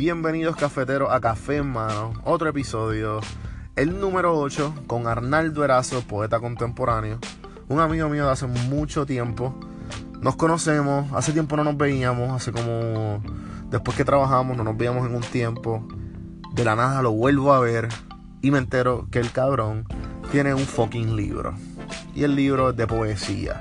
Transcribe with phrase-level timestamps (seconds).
[0.00, 3.20] Bienvenidos cafeteros a Café en Mano, otro episodio,
[3.76, 7.18] el número 8 con Arnaldo Erazo, poeta contemporáneo,
[7.68, 9.54] un amigo mío de hace mucho tiempo.
[10.22, 13.22] Nos conocemos, hace tiempo no nos veíamos, hace como
[13.68, 15.86] después que trabajamos no nos veíamos en un tiempo.
[16.54, 17.90] De la nada lo vuelvo a ver
[18.40, 19.84] y me entero que el cabrón
[20.32, 21.52] tiene un fucking libro.
[22.14, 23.60] Y el libro es de poesía.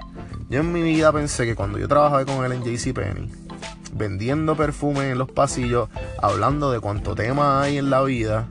[0.50, 3.49] Yo en mi vida pensé que cuando yo trabajaba con él en JCPenney,
[3.94, 5.90] vendiendo perfume en los pasillos,
[6.22, 8.48] hablando de cuánto tema hay en la vida,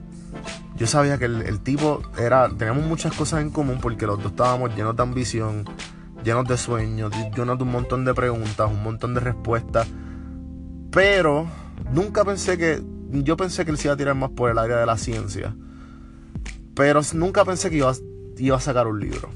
[0.79, 2.47] yo sabía que el, tipo era.
[2.49, 5.65] Teníamos muchas cosas en común porque los dos estábamos llenos de ambición,
[6.23, 9.87] llenos de sueños, llenos de un montón de preguntas, un montón de respuestas.
[10.89, 11.47] Pero
[11.91, 12.81] nunca pensé que.
[13.11, 15.53] Yo pensé que él se iba a tirar más por el área de la ciencia.
[16.75, 17.91] Pero nunca pensé que iba,
[18.37, 19.29] iba a sacar un libro.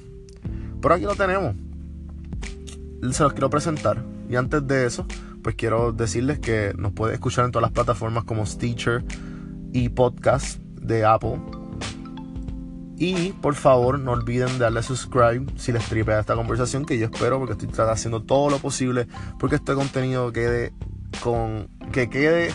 [0.81, 1.55] Pero aquí lo tenemos.
[3.11, 4.01] Se los quiero presentar.
[4.29, 5.05] Y antes de eso,
[5.43, 9.03] pues quiero decirles que nos puede escuchar en todas las plataformas como Stitcher
[9.73, 11.39] y podcast de Apple.
[12.97, 17.39] Y por favor no olviden darle subscribe si les tripea esta conversación que yo espero
[17.39, 19.07] porque estoy haciendo todo lo posible
[19.39, 20.73] porque este contenido quede
[21.21, 22.51] con que quede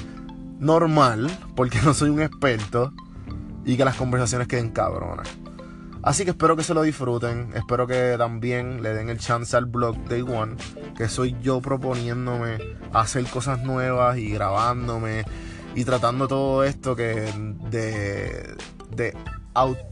[0.58, 2.92] normal porque no soy un experto
[3.64, 5.28] y que las conversaciones queden cabronas.
[6.02, 7.50] Así que espero que se lo disfruten.
[7.54, 10.56] Espero que también le den el chance al blog Day One.
[10.96, 12.58] Que soy yo proponiéndome
[12.92, 15.24] hacer cosas nuevas y grabándome.
[15.74, 17.32] Y tratando todo esto que
[17.70, 18.56] de,
[18.90, 19.16] de,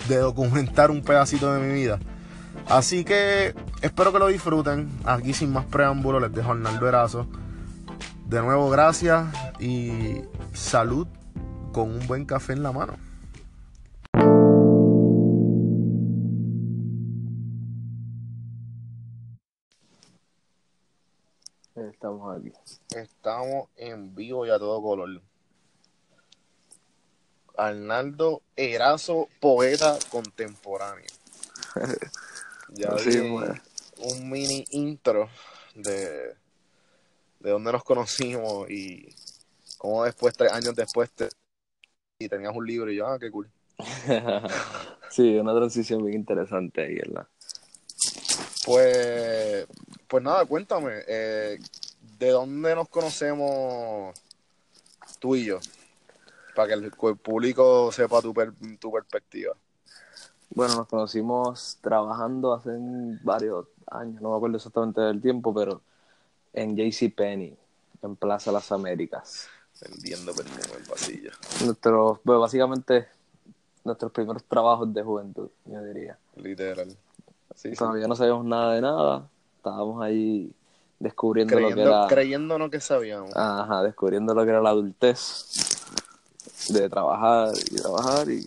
[0.09, 1.99] de documentar un pedacito de mi vida.
[2.69, 4.89] Así que espero que lo disfruten.
[5.05, 7.27] Aquí sin más preámbulos les dejo Arnaldo Erazo.
[8.27, 9.27] De nuevo gracias
[9.61, 11.07] y salud
[11.73, 13.06] con un buen café en la mano.
[22.37, 22.53] Estamos aquí.
[22.95, 25.20] Estamos en vivo y a todo color.
[27.56, 31.06] Arnaldo Erazo, poeta contemporáneo.
[32.75, 35.31] ya vi un mini intro
[35.75, 36.34] de,
[37.41, 39.09] de dónde nos conocimos y
[39.78, 41.10] cómo después, tres años después,
[42.19, 43.50] y tenías un libro y yo, ah, qué cool.
[45.10, 47.27] sí, una transición muy interesante ahí, ¿verdad?
[48.66, 49.66] Pues,
[50.09, 51.59] pues nada, cuéntame, eh,
[52.19, 54.15] ¿de dónde nos conocemos
[55.19, 55.59] tú y yo?
[56.54, 58.32] Para que el, público sepa tu,
[58.78, 59.54] tu perspectiva.
[60.50, 62.71] Bueno, nos conocimos trabajando hace
[63.22, 65.82] varios años, no me acuerdo exactamente del tiempo, pero
[66.53, 67.56] en JC Penney,
[68.03, 69.48] en Plaza Las Américas.
[69.81, 71.31] Vendiendo perfume en el pasillo.
[71.65, 73.09] Nuestros, pues básicamente,
[73.84, 76.19] nuestros primeros trabajos de juventud, yo diría.
[76.37, 76.97] Literal.
[77.77, 79.28] Todavía no sabíamos nada de nada.
[79.59, 80.54] Estábamos ahí
[80.99, 82.07] descubriendo lo que era.
[82.09, 83.31] Creyéndonos que sabíamos.
[83.34, 85.47] Ajá, descubriendo lo que era la adultez.
[86.69, 88.29] De trabajar y trabajar.
[88.31, 88.47] Y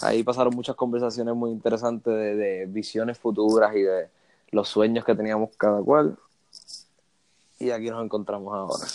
[0.00, 4.08] ahí pasaron muchas conversaciones muy interesantes de, visiones futuras y de
[4.50, 6.18] los sueños que teníamos cada cual.
[7.58, 8.86] Y aquí nos encontramos ahora.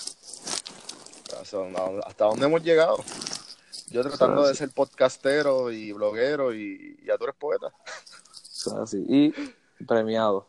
[2.06, 2.98] ¿Hasta dónde hemos llegado?
[3.90, 7.74] Yo tratando de ser podcastero y bloguero y ya tú eres poeta
[8.70, 9.04] así.
[9.08, 9.34] Y
[9.86, 10.48] premiado.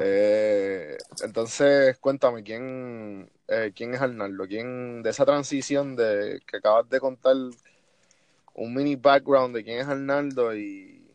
[0.00, 4.46] Eh, entonces, cuéntame, ¿quién, eh, ¿quién es Arnaldo?
[4.46, 7.36] ¿Quién, de esa transición de que acabas de contar,
[8.54, 11.10] un mini background de quién es Arnaldo y,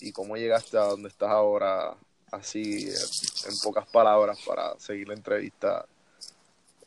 [0.00, 1.96] y cómo llegaste a donde estás ahora,
[2.30, 2.88] así,
[3.46, 5.84] en pocas palabras, para seguir la entrevista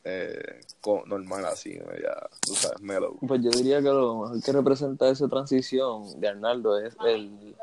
[0.04, 0.62] eh,
[1.06, 3.18] normal, así, ya, tú sabes, mellow.
[3.28, 7.56] Pues yo diría que lo mejor que representa esa transición de Arnaldo es el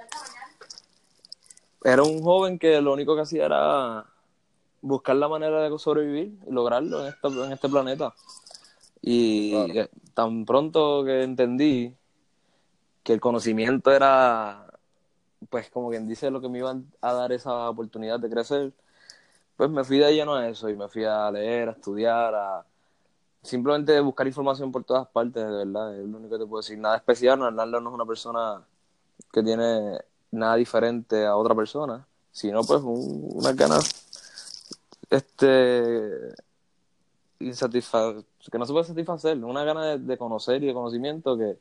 [1.84, 4.06] era un joven que lo único que hacía era
[4.80, 8.14] buscar la manera de sobrevivir y lograrlo en, en este planeta.
[9.00, 9.54] Y
[10.14, 11.94] tan pronto que entendí
[13.02, 14.66] que el conocimiento era,
[15.48, 18.72] pues como quien dice, lo que me iba a dar esa oportunidad de crecer,
[19.56, 22.66] pues me fui de lleno a eso y me fui a leer, a estudiar, a
[23.42, 26.78] simplemente buscar información por todas partes, de verdad, es lo único que te puedo decir.
[26.78, 28.62] Nada especial, Arnaldo no es una persona
[29.32, 29.98] que tiene
[30.30, 34.08] nada diferente a otra persona, sino pues un, unas ganas
[35.10, 36.34] este
[37.38, 41.56] que no se puede satisfacer, una gana de, conocer y de conocimiento que,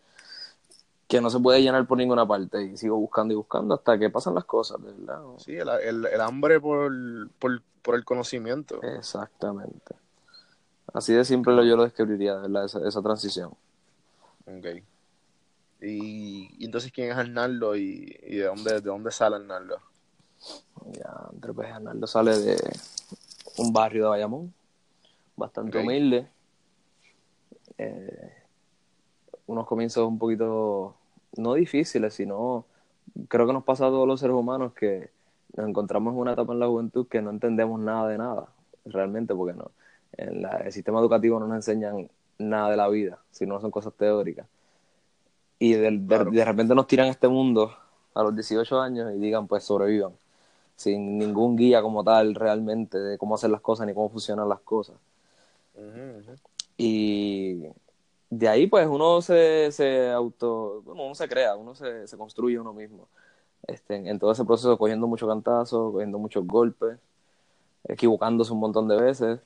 [1.08, 4.10] que no se puede llenar por ninguna parte y sigo buscando y buscando hasta que
[4.10, 5.22] pasan las cosas, verdad.
[5.38, 6.92] Sí, el, el, hambre por,
[7.38, 8.82] por, por, el conocimiento.
[8.82, 9.96] Exactamente.
[10.94, 12.66] Así de simple yo lo describiría, ¿verdad?
[12.66, 13.52] Esa, esa transición.
[14.46, 14.84] Okay.
[15.82, 19.80] Y, entonces, ¿quién es Arnaldo y, de, dónde, de dónde sale Arnaldo?
[20.94, 22.58] Ya, pues Arnaldo sale de
[23.58, 24.54] un barrio de Bayamón,
[25.36, 26.28] bastante humilde.
[27.78, 28.34] eh,
[29.46, 30.96] unos comienzos un poquito,
[31.38, 32.66] no difíciles, sino
[33.28, 35.10] creo que nos pasa a todos los seres humanos que
[35.56, 38.48] nos encontramos en una etapa en la juventud que no entendemos nada de nada,
[38.86, 39.72] realmente, porque no,
[40.18, 44.48] en el sistema educativo no nos enseñan nada de la vida, sino son cosas teóricas.
[45.60, 47.74] Y de, de, repente nos tiran a este mundo
[48.14, 50.14] a los 18 años y digan, pues sobrevivan,
[50.76, 54.60] sin ningún guía como tal realmente de cómo hacer las cosas ni cómo funcionan las
[54.60, 54.96] cosas.
[56.78, 57.64] Y
[58.30, 62.60] de ahí pues uno se, se auto, bueno, uno se crea, uno se, se construye
[62.60, 63.08] uno mismo.
[63.66, 66.98] Este, en todo ese proceso cogiendo muchos cantazos, cogiendo muchos golpes,
[67.88, 69.40] equivocándose un montón de veces.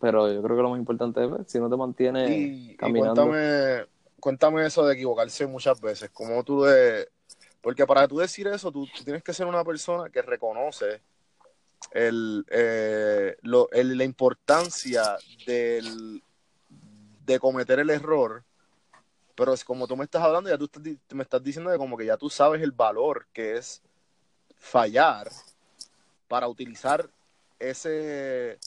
[0.00, 3.26] Pero yo creo que lo más importante es si no te mantienes caminando.
[3.26, 3.86] cuéntame,
[4.20, 6.10] cuéntame eso de equivocarse muchas veces.
[6.10, 7.08] como tú de...
[7.60, 11.02] Porque para tú decir eso, tú, tienes que ser una persona que reconoce
[11.92, 15.16] el, eh, lo, la importancia
[15.46, 16.22] del,
[17.26, 18.44] de cometer el error
[19.38, 20.68] pero como tú me estás hablando, ya tú
[21.14, 23.80] me estás diciendo que como que ya tú sabes el valor que es
[24.56, 25.30] fallar
[26.26, 27.08] para utilizar
[27.60, 28.58] ese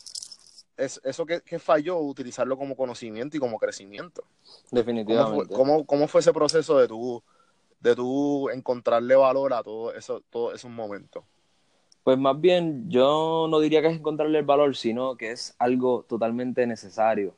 [0.81, 4.23] eso que, falló, utilizarlo como conocimiento y como crecimiento.
[4.71, 5.53] Definitivamente.
[5.53, 7.21] ¿Cómo fue, fue ese proceso de tú,
[7.79, 11.23] de tú encontrarle valor a todo eso, todos esos momentos?
[12.03, 16.03] Pues más bien, yo no diría que es encontrarle el valor, sino que es algo
[16.07, 17.35] totalmente necesario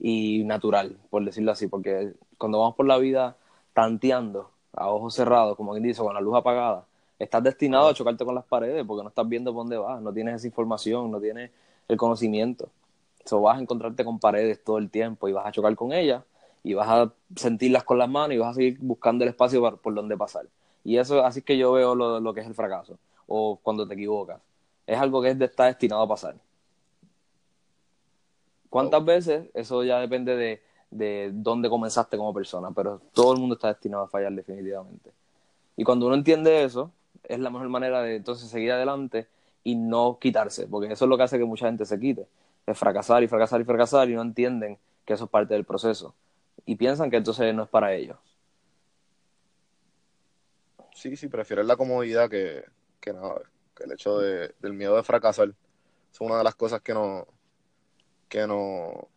[0.00, 3.36] y natural, por decirlo así, porque cuando vamos por la vida
[3.74, 6.86] tanteando a ojos cerrados, como quien dice, con la luz apagada,
[7.18, 10.12] estás destinado a chocarte con las paredes porque no estás viendo por dónde vas, no
[10.12, 11.50] tienes esa información, no tienes
[11.88, 12.70] el conocimiento.
[13.28, 16.24] Eso vas a encontrarte con paredes todo el tiempo y vas a chocar con ellas
[16.64, 19.92] y vas a sentirlas con las manos y vas a seguir buscando el espacio por
[19.92, 20.46] donde pasar.
[20.82, 22.96] Y eso así es que yo veo lo, lo que es el fracaso
[23.26, 24.40] o cuando te equivocas.
[24.86, 26.36] Es algo que está destinado a pasar.
[28.70, 29.50] ¿Cuántas veces?
[29.52, 34.04] Eso ya depende de, de dónde comenzaste como persona, pero todo el mundo está destinado
[34.04, 35.10] a fallar definitivamente.
[35.76, 36.92] Y cuando uno entiende eso,
[37.24, 39.26] es la mejor manera de entonces seguir adelante
[39.64, 42.26] y no quitarse, porque eso es lo que hace que mucha gente se quite,
[42.72, 46.14] es fracasar y fracasar y fracasar y no entienden que eso es parte del proceso
[46.66, 48.18] y piensan que entonces no es para ellos.
[50.94, 52.64] Sí, sí, prefieren la comodidad que,
[53.00, 53.14] que
[53.74, 55.54] que el hecho de, del miedo de fracasar.
[56.12, 57.26] Es una de las cosas que no,
[58.28, 59.08] que no,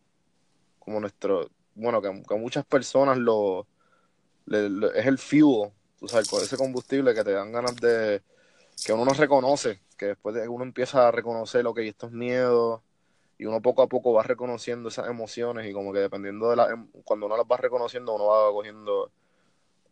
[0.79, 3.65] como nuestro, bueno, que, a muchas personas lo,
[4.47, 8.21] es el fuel, tú sabes, ese combustible que te dan ganas de,
[8.85, 12.81] que uno no reconoce, que después de uno empieza a reconocer que hay estos miedos
[13.41, 16.69] y uno poco a poco va reconociendo esas emociones y como que dependiendo de la,
[16.69, 19.11] em, cuando uno las va reconociendo uno va cogiendo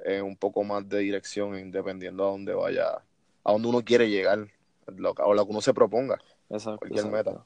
[0.05, 3.01] eh, un poco más de dirección dependiendo a dónde vaya,
[3.43, 4.47] a dónde uno quiere llegar
[4.85, 7.43] o lo que uno se proponga, exacto, cualquier meta.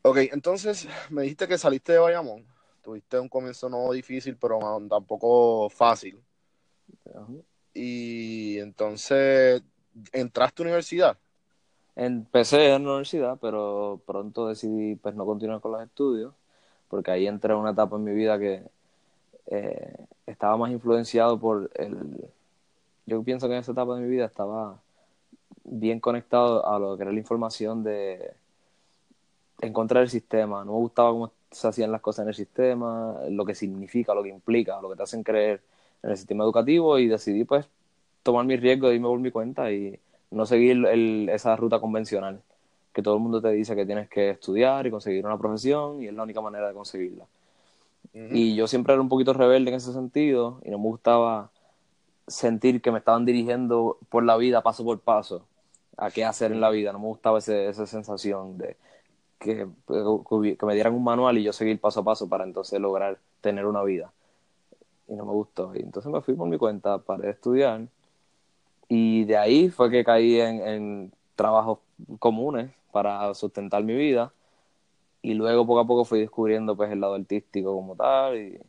[0.00, 2.46] Ok, entonces me dijiste que saliste de Bayamón.
[2.80, 4.58] Tuviste un comienzo no difícil, pero
[4.88, 6.18] tampoco fácil.
[7.74, 9.62] Y entonces,
[10.12, 11.18] ¿entraste a universidad?
[11.94, 16.34] Empecé en la universidad, pero pronto decidí pues no continuar con los estudios,
[16.88, 18.62] porque ahí entré a una etapa en mi vida que
[19.46, 19.96] eh,
[20.26, 21.96] estaba más influenciado por el...
[23.06, 24.78] Yo pienso que en esa etapa de mi vida estaba
[25.64, 28.32] bien conectado a lo que era la información de
[29.60, 30.64] encontrar el sistema.
[30.64, 34.22] No me gustaba cómo se hacían las cosas en el sistema, lo que significa, lo
[34.22, 35.60] que implica, lo que te hacen creer
[36.02, 37.66] en el sistema educativo y decidí pues
[38.22, 39.98] tomar mi riesgo de irme por mi cuenta y
[40.32, 40.86] no seguir
[41.30, 42.40] esa ruta convencional
[42.92, 46.08] que todo el mundo te dice que tienes que estudiar y conseguir una profesión y
[46.08, 47.24] es la única manera de conseguirla.
[48.14, 51.50] Y yo siempre era un poquito rebelde en ese sentido y no me gustaba
[52.26, 55.46] sentir que me estaban dirigiendo por la vida paso por paso
[55.96, 56.92] a qué hacer en la vida.
[56.92, 58.76] No me gustaba esa sensación de
[59.38, 63.18] que, que me dieran un manual y yo seguir paso a paso para entonces lograr
[63.40, 64.12] tener una vida.
[65.08, 65.72] Y no me gustó.
[65.74, 67.86] Y entonces me fui por mi cuenta, para estudiar.
[68.94, 71.78] Y de ahí fue que caí en, trabajos
[72.18, 74.34] comunes para sustentar mi vida.
[75.22, 78.60] Y luego poco a poco fui descubriendo pues el lado artístico como tal y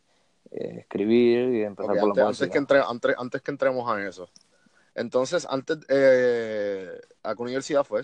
[0.51, 4.29] eh, escribir y empezar por la antes que, antes, antes que entremos a eso,
[4.95, 8.01] entonces, antes, eh, ¿a qué universidad fue?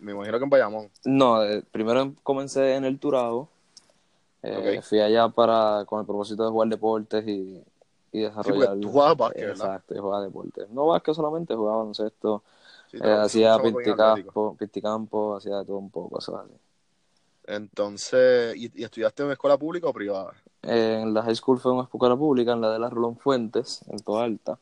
[0.00, 0.90] me imagino que en Bayamón.
[1.06, 3.48] No, eh, primero comencé en el Turabo.
[4.42, 7.62] Eh, fui allá para con el propósito de jugar deportes y,
[8.12, 8.74] y desarrollar.
[8.74, 9.66] Sí, tú jugabas básquet, ¿verdad?
[9.66, 10.70] Exacto, yo jugaba deportes.
[10.70, 12.42] No básquet solamente, jugaba baloncesto.
[12.90, 16.52] Sí, eh, hacía pisticampo, pisticampo, hacía todo un poco, eso así.
[17.46, 20.34] Entonces, ¿y, estudiaste en una escuela pública o privada?
[20.62, 23.98] en la high school fue una escuela pública, en la de la Rolón Fuentes, en
[24.00, 24.52] Toalta.
[24.52, 24.58] Alta.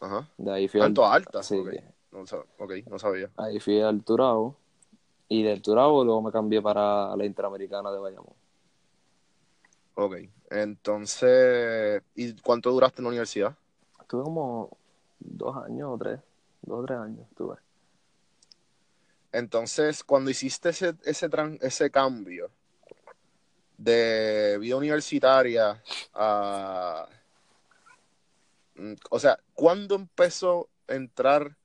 [0.00, 0.28] Ajá.
[0.38, 1.14] De ahí fui ¿Tanto al...
[1.14, 1.42] alta?
[1.42, 1.60] Sí.
[2.12, 2.20] No,
[2.58, 3.30] ok, no sabía.
[3.36, 4.56] Ahí fui al Turabo.
[5.28, 8.34] Y del Turabo luego me cambié para la Interamericana de Bayamón.
[9.94, 10.16] Ok,
[10.50, 13.56] entonces, ¿y cuánto duraste en la universidad?
[14.00, 14.76] Estuve como
[15.20, 16.20] dos años o tres,
[16.62, 17.56] dos o tres años estuve.
[19.32, 21.30] Entonces, cuando hiciste ese, ese,
[21.60, 22.50] ese cambio
[23.78, 25.80] de vida universitaria
[26.14, 27.08] a...
[29.10, 31.56] O sea, ¿cuándo empezó a entrar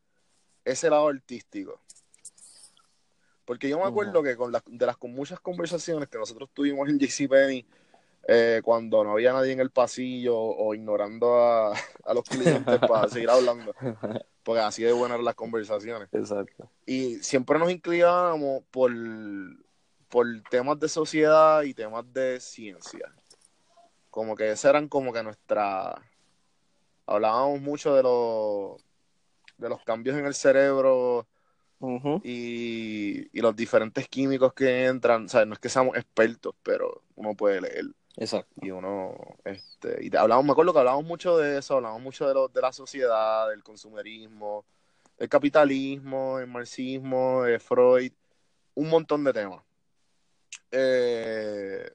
[0.64, 1.82] ese lado artístico?
[3.46, 7.00] Porque yo me acuerdo que con de las con muchas conversaciones que nosotros tuvimos en
[7.00, 7.66] JCPenney,
[8.28, 11.74] eh, cuando no había nadie en el pasillo o ignorando a,
[12.06, 13.74] a los clientes para seguir hablando,
[14.44, 16.10] porque así de buenas las conversaciones.
[16.12, 16.70] Exacto.
[16.88, 18.92] Y siempre nos inclinábamos por,
[20.10, 23.14] por temas de sociedad y temas de ciencia.
[24.10, 26.02] Como que esas eran como que nuestra...
[27.06, 28.82] Hablábamos mucho de los,
[29.58, 31.28] de los cambios en el cerebro
[32.24, 35.26] y, y, los diferentes químicos que entran.
[35.26, 37.86] O sea, no es que seamos expertos, pero uno puede leer.
[38.18, 38.54] Exacto.
[38.62, 42.34] Y uno, este, y hablamos, me acuerdo que hablamos mucho de eso, hablamos mucho de,
[42.34, 44.66] lo, de la sociedad, del consumerismo,
[45.18, 48.14] el capitalismo, el marxismo, Freud,
[48.76, 49.64] un montón de temas.
[50.72, 51.92] Eh,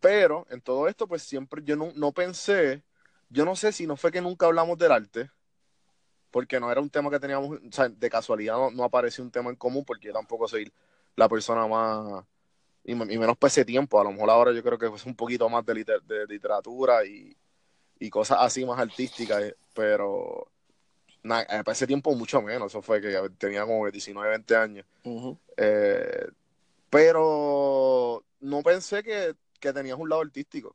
[0.00, 2.82] pero en todo esto, pues siempre yo no, no pensé,
[3.28, 5.30] yo no sé si no fue que nunca hablamos del arte,
[6.30, 9.30] porque no era un tema que teníamos, o sea, de casualidad no, no apareció un
[9.30, 10.72] tema en común, porque yo tampoco soy
[11.16, 12.24] la persona más
[12.84, 14.00] y, menos para ese tiempo.
[14.00, 15.84] A lo mejor ahora yo creo que es un poquito más de,
[16.28, 17.36] literatura y,
[18.10, 20.50] cosas así más artísticas, pero
[21.22, 22.72] eh, para ese tiempo mucho menos.
[22.72, 24.86] Eso fue que tenía como 19, 20 años.
[25.56, 26.28] Eh,
[26.88, 30.74] pero no pensé que, tenías un lado artístico.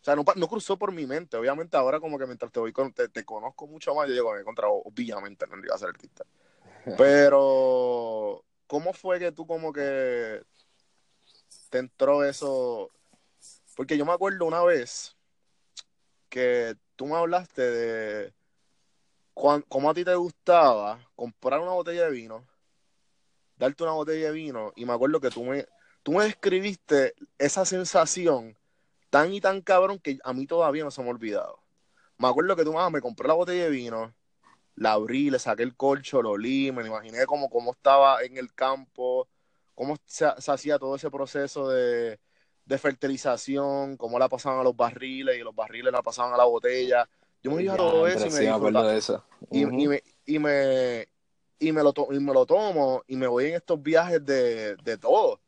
[0.00, 1.36] O sea, no, cruzó por mi mente.
[1.36, 4.44] Obviamente ahora como que mientras te voy con, te, conozco mucho más, yo digo, me
[4.44, 6.24] contra obviamente no iba a ser artista.
[6.98, 10.42] Pero ¿cómo fue que tú como que
[11.70, 12.90] te entró eso?
[13.76, 15.16] Porque yo me acuerdo una vez
[16.28, 18.34] que tú me hablaste de
[19.34, 22.46] cómo a ti te gustaba comprar una botella de vino,
[23.56, 25.66] darte una botella de vino, y me acuerdo que tú me,
[26.02, 28.56] tú me describiste esa sensación
[29.10, 31.60] tan y tan cabrón que a mí todavía no se me ha olvidado.
[32.18, 34.14] Me acuerdo que tú ah, me compré la botella de vino,
[34.76, 38.52] la abrí, le saqué el colcho, lo olí, me imaginé cómo, cómo estaba en el
[38.54, 39.26] campo,
[39.74, 42.18] cómo se, hacía todo ese proceso de,
[42.78, 47.08] fertilización, cómo la pasaban a los barriles y los barriles la pasaban a la botella.
[47.42, 49.24] Yo me dije todo eso y me, de eso.
[49.50, 51.08] y, me, y, me,
[51.58, 54.98] y, me lo y me lo tomo y me voy en estos viajes de, de
[54.98, 55.40] todo.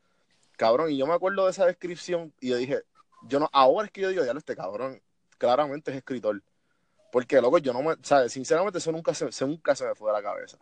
[0.57, 2.83] Cabrón, y yo me acuerdo de esa descripción y yo dije,
[3.23, 5.03] yo no, ahora es que yo digo, ya este cabrón
[5.39, 6.43] claramente es escritor.
[7.11, 8.33] Porque, loco, yo no me, ¿sabes?
[8.33, 10.59] Sinceramente, eso nunca se, nunca se me fue de la cabeza.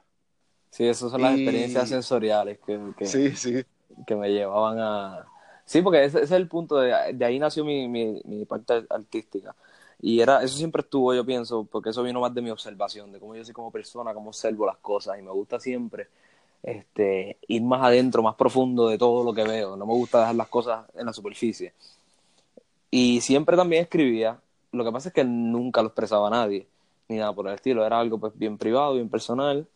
[0.71, 3.65] Sí, esas son las experiencias sensoriales que, que, sí, sí.
[4.07, 5.27] que me llevaban a...
[5.65, 9.55] Sí, porque ese, es el punto, de, de ahí nació mi, mi, mi, parte artística.
[10.01, 13.19] Y era, eso siempre estuvo, yo pienso, porque eso vino más de mi observación, de
[13.19, 16.09] cómo yo soy como persona, cómo observo las cosas, y me gusta siempre
[16.63, 19.77] este, ir más adentro, más profundo de todo lo que veo.
[19.77, 21.73] No me gusta dejar las cosas en la superficie.
[22.91, 24.39] Y siempre también escribía,
[24.77, 26.67] lo que pasa es que nunca lo expresaba a nadie,
[27.09, 27.85] ni nada por el estilo.
[27.85, 29.67] Era algo pues bien privado, bien personal.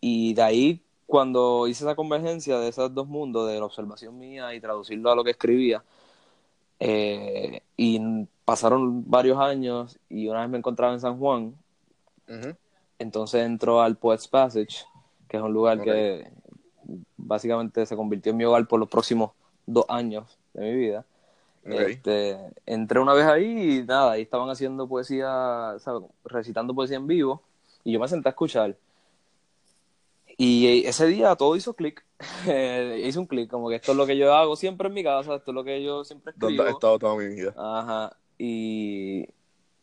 [0.00, 4.54] Y de ahí, cuando hice esa convergencia de esos dos mundos, de la observación mía
[4.54, 5.82] y traducirlo a lo que escribía,
[6.78, 8.00] eh, y
[8.44, 11.54] pasaron varios años y una vez me encontraba en San Juan,
[12.98, 14.84] entonces entró al Poets Passage,
[15.28, 16.30] que es un lugar que
[17.16, 19.32] básicamente se convirtió en mi hogar por los próximos
[19.66, 21.04] dos años de mi vida.
[21.64, 25.76] Este, entré una vez ahí y nada, ahí estaban haciendo poesía,
[26.24, 27.42] recitando poesía en vivo
[27.84, 28.76] y yo me senté a escuchar.
[30.36, 32.02] Y ese día todo hizo clic,
[33.04, 35.34] hice un clic, como que esto es lo que yo hago siempre en mi casa,
[35.34, 36.48] esto es lo que yo siempre escribo.
[36.48, 37.54] ¿Dónde he estado toda mi vida?
[37.58, 39.28] Ajá, y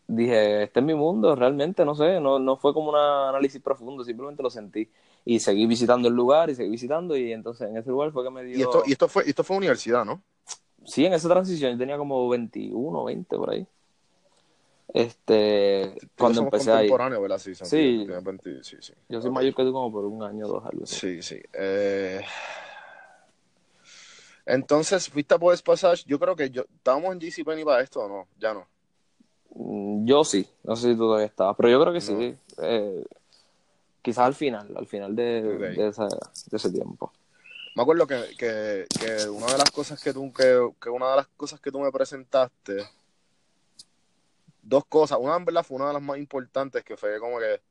[0.08, 4.04] dije, este es mi mundo, realmente, no sé, no, no fue como un análisis profundo,
[4.04, 4.90] simplemente lo sentí.
[5.26, 8.32] Y seguí visitando el lugar y seguí visitando y entonces en ese lugar fue que
[8.32, 8.58] me dio...
[8.58, 10.22] Y esto, y esto, fue, esto fue universidad, ¿no?
[10.88, 13.68] Sí, en esa transición yo tenía como 21, 20 por ahí.
[14.94, 16.90] Este, cuando empecé ahí.
[16.90, 17.38] ¿verdad?
[17.38, 18.08] Sí, sí.
[18.64, 18.94] sí, sí.
[19.10, 20.96] Yo soy mayor que tú como por un año o dos, algo así.
[20.96, 21.42] Sí, sí.
[21.54, 22.22] Eh...
[24.46, 26.04] Entonces, fuiste a Poets Passage.
[26.08, 26.64] Yo creo que yo.
[26.74, 28.28] ¿Estábamos en GC Penny para esto o no?
[28.40, 28.66] Ya no.
[29.56, 30.48] Mm, yo sí.
[30.64, 32.36] No sé si tú todavía estabas, pero yo creo que sí.
[32.62, 33.06] Eh,
[34.02, 35.94] quizás al final, al final de, de,
[36.52, 37.12] ese tiempo
[37.78, 41.18] me acuerdo que, que, que, una de las cosas que tú, que, que, una de
[41.18, 42.90] las cosas que tú me presentaste,
[44.64, 47.62] dos cosas, una en verdad fue una de las más importantes que fue como que,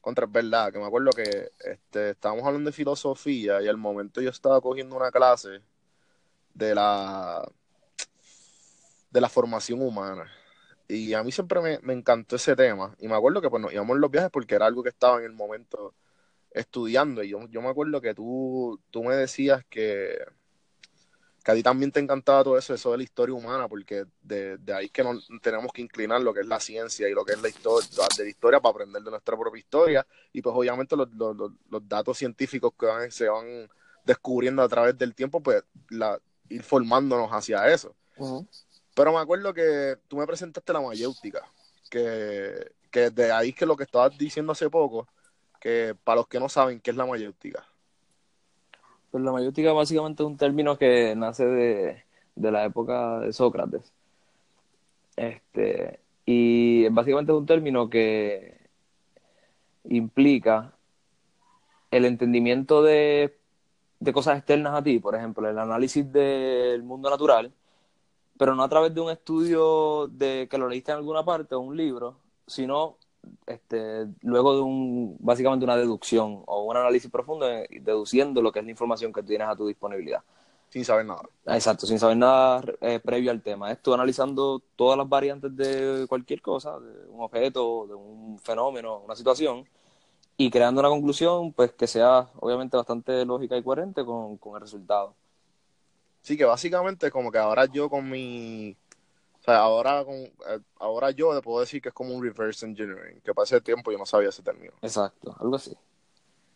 [0.00, 4.20] contra es verdad, que me acuerdo que este, estábamos hablando de filosofía y al momento
[4.20, 5.60] yo estaba cogiendo una clase
[6.54, 7.48] de la
[9.12, 10.28] de la formación humana.
[10.88, 12.96] Y a mí siempre me, me, encantó ese tema.
[12.98, 15.18] Y me acuerdo que pues, nos íbamos en los viajes porque era algo que estaba
[15.18, 15.94] en el momento
[16.54, 17.22] estudiando.
[17.22, 20.16] Y yo, yo me acuerdo que tú, tú me decías que,
[21.42, 24.58] que a ti también te encantaba todo eso, eso de la historia humana, porque de,
[24.58, 27.24] de ahí es que nos tenemos que inclinar lo que es la ciencia y lo
[27.24, 30.06] que es la historia, de la historia para aprender de nuestra propia historia.
[30.32, 33.68] Y pues obviamente los, los, los datos científicos que van, se van
[34.04, 36.18] descubriendo a través del tiempo, pues la,
[36.48, 37.94] ir formándonos hacia eso.
[38.94, 41.42] Pero me acuerdo que tú me presentaste la mayéutica,
[41.90, 45.08] que, que de ahí que lo que estabas diciendo hace poco,
[45.62, 47.64] que para los que no saben qué es la mayéutica.
[49.10, 52.04] Pues la mayéutica básicamente es un término que nace de,
[52.34, 53.92] de la época de Sócrates.
[55.16, 58.58] Este, y básicamente es un término que
[59.84, 60.72] implica
[61.90, 63.36] el entendimiento de
[64.02, 67.52] de cosas externas a ti, por ejemplo, el análisis del mundo natural,
[68.36, 71.60] pero no a través de un estudio de que lo leíste en alguna parte o
[71.60, 72.96] un libro, sino
[73.46, 78.64] este, luego de un, básicamente una deducción o un análisis profundo deduciendo lo que es
[78.64, 80.22] la información que tienes a tu disponibilidad.
[80.68, 81.22] Sin saber nada.
[81.44, 83.70] Exacto, sin saber nada eh, previo al tema.
[83.70, 89.14] Esto analizando todas las variantes de cualquier cosa, de un objeto, de un fenómeno, una
[89.14, 89.66] situación,
[90.36, 95.14] y creando una conclusión pues que sea obviamente bastante lógica y coherente con, el resultado.
[96.22, 98.76] Sí, que básicamente como que ahora yo con mi...
[99.42, 102.64] O sea, ahora, con, eh, ahora yo le puedo decir que es como un reverse
[102.64, 104.72] engineering, que para ese tiempo yo no sabía ese término.
[104.80, 105.76] Exacto, algo así.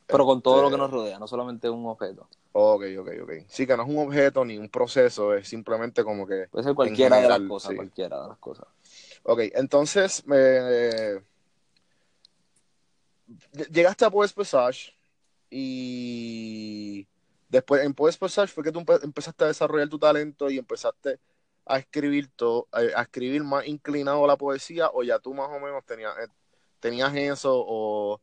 [0.07, 2.29] Pero con todo lo que nos rodea, no solamente un objeto.
[2.53, 3.33] Ok, ok, ok.
[3.49, 6.47] Sí, que no es un objeto ni un proceso, es simplemente como que...
[6.49, 8.69] Puede ser cualquiera de las cosas, cualquiera de las cosas.
[9.25, 11.21] Ok, entonces me
[13.69, 14.95] llegaste a Poets Passage
[15.51, 17.05] y
[17.49, 21.19] después en Poets Passage fue que tú empezaste a desarrollar tu talento y empezaste
[21.67, 25.61] a escribir todo, a escribir más inclinado a la poesía o ya tú más o
[25.61, 26.29] menos tenías, eh,
[26.81, 28.21] tenías eso o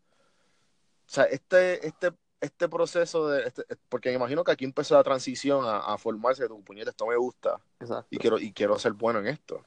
[1.06, 5.03] o sea, este, este, este proceso de, este, porque me imagino que aquí empezó la
[5.03, 7.60] transición a, formarse, tu puñete, esto me gusta
[8.10, 9.65] y quiero, y quiero ser bueno en esto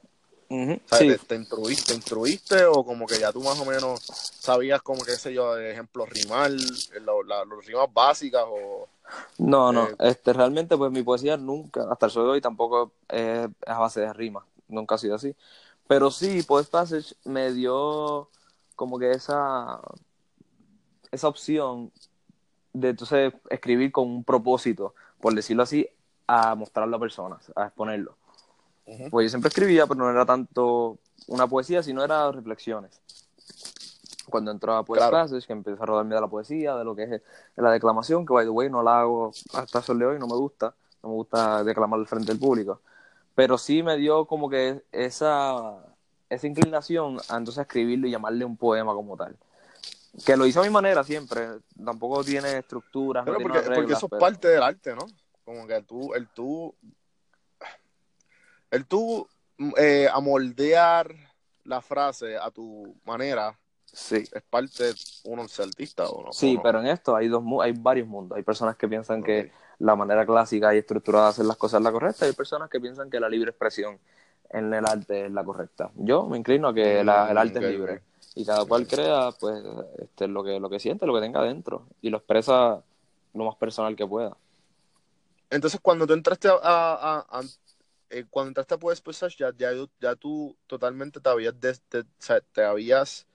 [0.49, 5.33] te, instruiste, instruiste o como que ya tú más o menos sabías como que sé
[5.35, 8.89] yo, ejemplo, rimar, los rimas básicas o...
[9.39, 12.93] No, no, eh, este, realmente pues mi poesía nunca, hasta el sol de hoy tampoco
[13.09, 15.35] es, a base de rimas, nunca ha sido así.
[15.87, 18.29] Pero sí, Post Passage me dio
[18.75, 19.81] como que esa,
[21.11, 21.93] esa opción
[22.73, 25.89] de entonces escribir con un propósito, por decirlo así,
[26.27, 28.17] a mostrarlo a personas, a exponerlo.
[29.11, 33.01] Pues yo siempre escribía, pero no era tanto una poesía, sino era reflexiones.
[34.31, 35.29] Cuando entró a Poets claro.
[35.47, 37.23] que empecé a rodarme de la poesía, de lo que es
[37.57, 40.35] la declamación, que by the way no la hago hasta el de hoy, no me
[40.35, 42.81] gusta, no me gusta declamar al frente del público.
[43.35, 45.77] Pero sí me dio como que esa,
[46.29, 49.37] esa inclinación a entonces escribirlo y llamarle un poema como tal.
[50.25, 51.47] Que lo hice a mi manera siempre,
[51.85, 53.25] tampoco tiene estructuras.
[53.25, 55.07] Pero porque, porque, eso es parte del arte, ¿no?
[55.45, 56.75] Como que tú, el tú
[58.71, 59.27] el tú
[59.59, 61.15] mm, eh, amoldear
[61.65, 63.59] la frase a tu manera
[63.93, 64.25] sí.
[64.33, 66.33] es parte de uno ser artista o no.
[66.33, 68.37] Sí, pero en esto hay dos hay varios mundos.
[68.37, 71.85] Hay personas que piensan que la manera clásica y estructurada de hacer las cosas es
[71.85, 73.99] la correcta y hay personas que piensan que la libre expresión
[74.51, 75.91] en el arte es la correcta.
[75.97, 78.03] Yo me inclino a que el arte es libre
[78.35, 79.63] y cada cual crea pues
[79.99, 82.83] este, lo que lo que siente, lo que tenga dentro y lo expresa
[83.35, 84.37] lo más personal que pueda.
[85.51, 87.43] Entonces, cuando tú entraste a,
[88.11, 89.03] eh, cuando entraste a Puedes
[89.37, 91.57] ya, ya, ya tú totalmente te habías,
[92.53, 93.27] te habías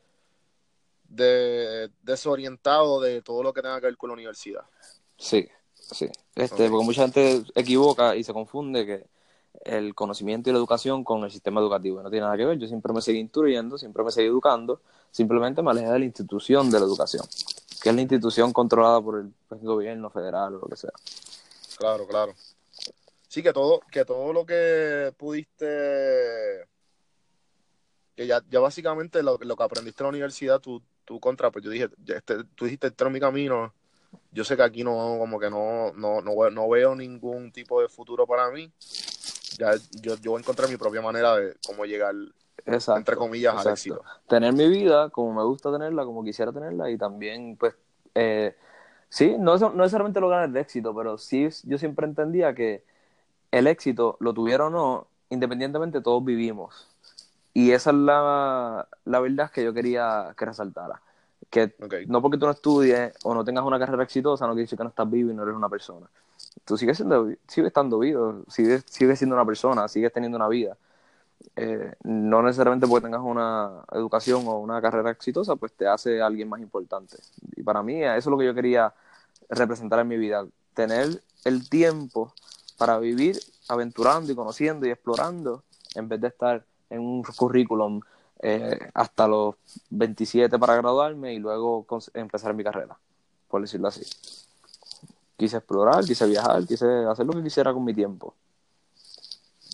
[1.07, 4.63] desorientado de todo lo que tenga que ver con la universidad.
[5.17, 6.09] Sí, sí.
[6.35, 9.05] Este, Porque mucha gente equivoca y se confunde que
[9.65, 12.57] el conocimiento y la educación con el sistema educativo no tiene nada que ver.
[12.57, 14.81] Yo siempre me seguí instruyendo, siempre me seguí educando,
[15.11, 17.25] simplemente me alejé de la institución de la educación,
[17.81, 20.91] que es la institución controlada por el, por el gobierno federal o lo que sea.
[21.77, 22.33] Claro, claro
[23.31, 26.67] sí, que todo, que todo lo que pudiste,
[28.13, 31.63] que ya, ya básicamente lo, lo que aprendiste en la universidad, tú, tú contra, pues
[31.63, 33.73] yo dije, este, tú dijiste, este mi camino,
[34.33, 38.27] yo sé que aquí no, como que no, no, no, veo ningún tipo de futuro
[38.27, 38.69] para mí,
[39.57, 42.13] ya yo, yo encontrar mi propia manera de cómo llegar,
[42.65, 44.03] entre comillas, al éxito.
[44.27, 47.75] Tener mi vida como me gusta tenerla, como quisiera tenerla, y también, pues,
[48.13, 48.57] eh,
[49.07, 52.90] sí, no, no necesariamente lograr el éxito, pero sí, yo siempre entendía que
[53.51, 56.89] el éxito, lo tuviera o no, independientemente todos vivimos.
[57.53, 61.01] Y esa es la, la verdad que yo quería que resaltara.
[61.49, 61.75] Que
[62.07, 64.83] no porque tú no estudies o no tengas una carrera exitosa, no quiere decir que
[64.85, 66.07] no estás vivo y no eres una persona.
[66.65, 70.77] Tú sigues, siendo, sigues estando vivo, sigues, sigues siendo una persona, sigues teniendo una vida.
[71.55, 76.49] eh, no necesariamente porque tengas una educación o una carrera exitosa, pues te hace alguien
[76.49, 77.17] más importante.
[77.55, 78.93] Y para mí eso es lo que yo quería
[79.49, 82.33] representar en mi vida, tener el tiempo
[82.81, 85.63] para vivir aventurando y conociendo y explorando
[85.93, 88.01] en vez de estar en un currículum
[88.41, 89.53] eh, hasta los
[89.91, 92.97] 27 para graduarme y luego empezar mi carrera,
[93.47, 94.01] por decirlo así.
[95.37, 98.33] Quise explorar, quise viajar, quise hacer lo que quisiera con mi tiempo.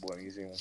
[0.02, 0.52] Buenísimo.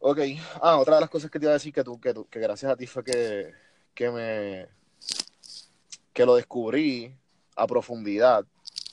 [0.00, 0.18] Ok,
[0.60, 2.70] ah, otra de las cosas que te iba a decir que tú, que, que gracias
[2.70, 3.54] a ti fue que,
[3.94, 4.68] que me
[6.12, 7.16] que lo descubrí
[7.56, 8.44] a profundidad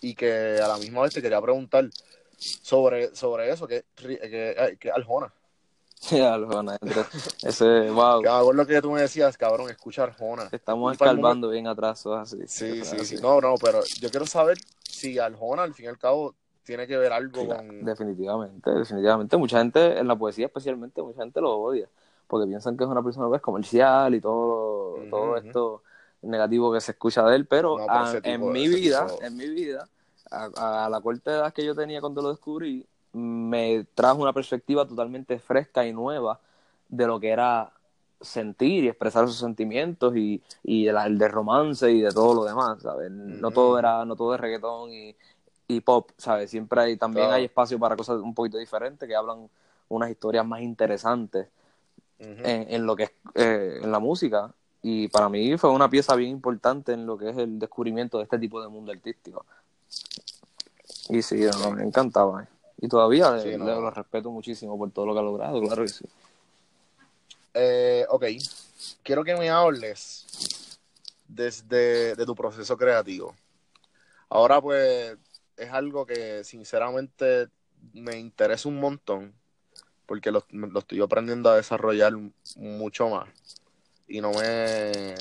[0.03, 1.89] y que a la misma vez te quería preguntar
[2.37, 5.33] sobre, sobre eso, que, que, que Aljona.
[5.95, 6.77] Sí, Aljona,
[7.41, 8.21] ese, wow.
[8.21, 10.49] Que lo que tú me decías, cabrón, escuchar Arjona.
[10.51, 12.39] Estamos escalvando bien atrás, así.
[12.47, 13.15] Sí, sí, sí.
[13.21, 16.35] No, no, pero yo quiero saber si Aljona, al fin y al cabo,
[16.65, 17.85] tiene que ver algo con...
[17.85, 19.37] Definitivamente, definitivamente.
[19.37, 21.87] Mucha gente, en la poesía especialmente, mucha gente lo odia,
[22.27, 25.83] porque piensan que es una persona pues, comercial y todo, todo esto
[26.23, 27.77] negativo que se escucha de él, pero,
[28.23, 29.87] en, mi vida, en mi vida,
[30.33, 35.39] a, la corta edad que yo tenía cuando lo descubrí, me trajo una perspectiva totalmente
[35.39, 36.39] fresca y nueva
[36.89, 37.71] de lo que era
[38.19, 42.81] sentir y expresar sus sentimientos y, y el de romance y de todo lo demás,
[42.81, 43.11] ¿sabes?
[43.11, 45.15] No todo era, no todo es reggaetón y,
[45.81, 46.51] pop, ¿sabes?
[46.51, 49.49] Siempre hay, también hay espacio para cosas un poquito diferentes que hablan
[49.89, 51.47] unas historias más interesantes
[52.19, 54.53] en, lo que es eh, en la música
[54.85, 58.25] y para mí fue una pieza bien importante en lo que es el descubrimiento de
[58.25, 59.45] este tipo de mundo artístico.
[61.09, 61.35] Y sí,
[61.75, 62.47] me encantaba.
[62.77, 66.05] Y todavía le, lo respeto muchísimo por todo lo que ha logrado, claro que sí.
[67.53, 68.25] Eh, ok,
[69.03, 70.25] quiero que me hables
[71.27, 73.35] desde de tu proceso creativo.
[74.29, 75.17] Ahora pues
[75.55, 77.49] es algo que sinceramente
[77.93, 79.33] me interesa un montón
[80.05, 80.43] porque lo
[80.79, 82.13] estoy aprendiendo a desarrollar
[82.55, 83.29] mucho más
[84.07, 85.15] y no me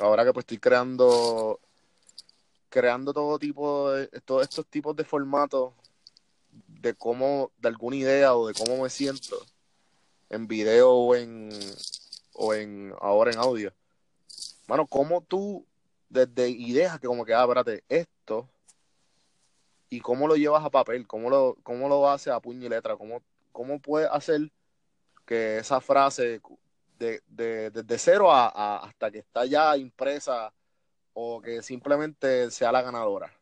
[0.00, 1.60] ahora que pues estoy creando
[2.68, 5.72] creando todo tipo de todos estos tipos de formatos
[6.50, 9.36] de cómo de alguna idea o de cómo me siento
[10.30, 11.50] en video o en
[12.34, 13.72] o en ahora en audio.
[14.66, 15.64] Bueno, cómo tú
[16.08, 17.46] desde ideas que como que ah
[17.88, 18.48] esto
[19.88, 22.96] y cómo lo llevas a papel cómo lo cómo lo haces a puño y letra
[22.96, 24.50] cómo cómo puedes hacer
[25.24, 26.40] que esa frase
[26.98, 30.52] de, de, desde cero a, hasta que está ya impresa
[31.18, 33.32] o que simplemente sea la ganadora?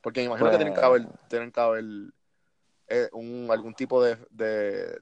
[0.00, 1.84] Porque me imagino que tienen que haber, pues tienen que haber
[2.86, 5.00] eh, un, algún tipo de, de,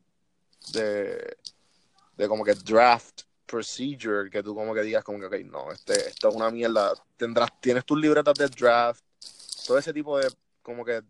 [2.16, 6.30] de, como que draft procedure que tú como que digas como que, no, este, esto
[6.30, 6.94] es una mierda.
[7.18, 9.04] Tendrás, tienes tus libretas de draft,
[9.66, 11.02] todo ese tipo de como que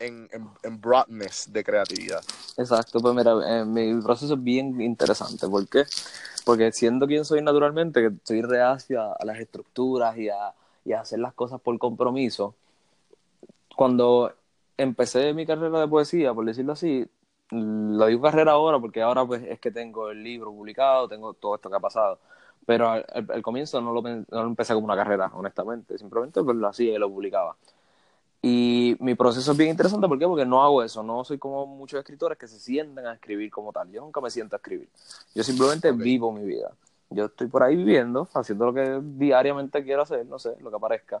[0.00, 0.28] en,
[0.62, 2.22] en, broadness de creatividad.
[2.56, 5.46] Exacto, pues mira, eh, mi proceso es bien interesante.
[5.48, 5.84] ¿Por qué?
[6.44, 10.52] Porque siendo quien soy naturalmente, que soy reacio a, las estructuras y a,
[10.84, 12.54] y a hacer las cosas por compromiso,
[13.76, 14.32] cuando
[14.76, 17.06] empecé mi carrera de poesía, por decirlo así,
[17.50, 21.56] lo digo carrera ahora porque ahora pues es que tengo el libro publicado, tengo todo
[21.56, 22.18] esto que ha pasado.
[22.66, 25.98] Pero al, comienzo no lo, no lo, empecé como una carrera, honestamente.
[25.98, 27.56] Simplemente pues lo hacía y lo publicaba.
[28.42, 30.26] Y mi proceso es bien interesante, ¿por qué?
[30.26, 33.70] Porque no hago eso, no soy como muchos escritores que se sientan a escribir como
[33.72, 34.88] tal, yo nunca me siento a escribir,
[35.34, 36.72] yo simplemente vivo mi vida,
[37.10, 40.76] yo estoy por ahí viviendo, haciendo lo que diariamente quiero hacer, no sé, lo que
[40.76, 41.20] aparezca,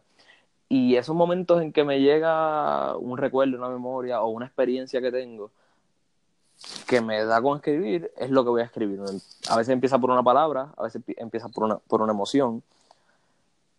[0.72, 5.10] y esos momentos en que me llega un recuerdo, una memoria o una experiencia que
[5.10, 5.50] tengo,
[6.86, 9.00] que me da con escribir, es lo que voy a escribir.
[9.48, 12.62] A veces empieza por una palabra, a veces empieza por una, por una emoción,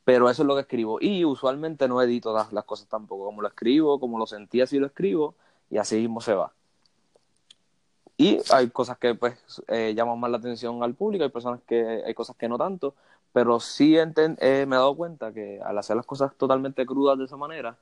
[0.04, 0.98] pero eso es lo que escribo.
[1.02, 3.26] Y usualmente no edito las, las cosas tampoco.
[3.26, 5.36] Como lo escribo, como lo sentí, así lo escribo,
[5.70, 6.52] y así mismo se va.
[8.18, 9.36] Y hay cosas que pues
[9.68, 12.94] eh, llaman más la atención al público, hay personas que hay cosas que no tanto,
[13.34, 17.26] pero sí eh, me he dado cuenta que al hacer las cosas totalmente crudas de
[17.26, 17.78] esa manera,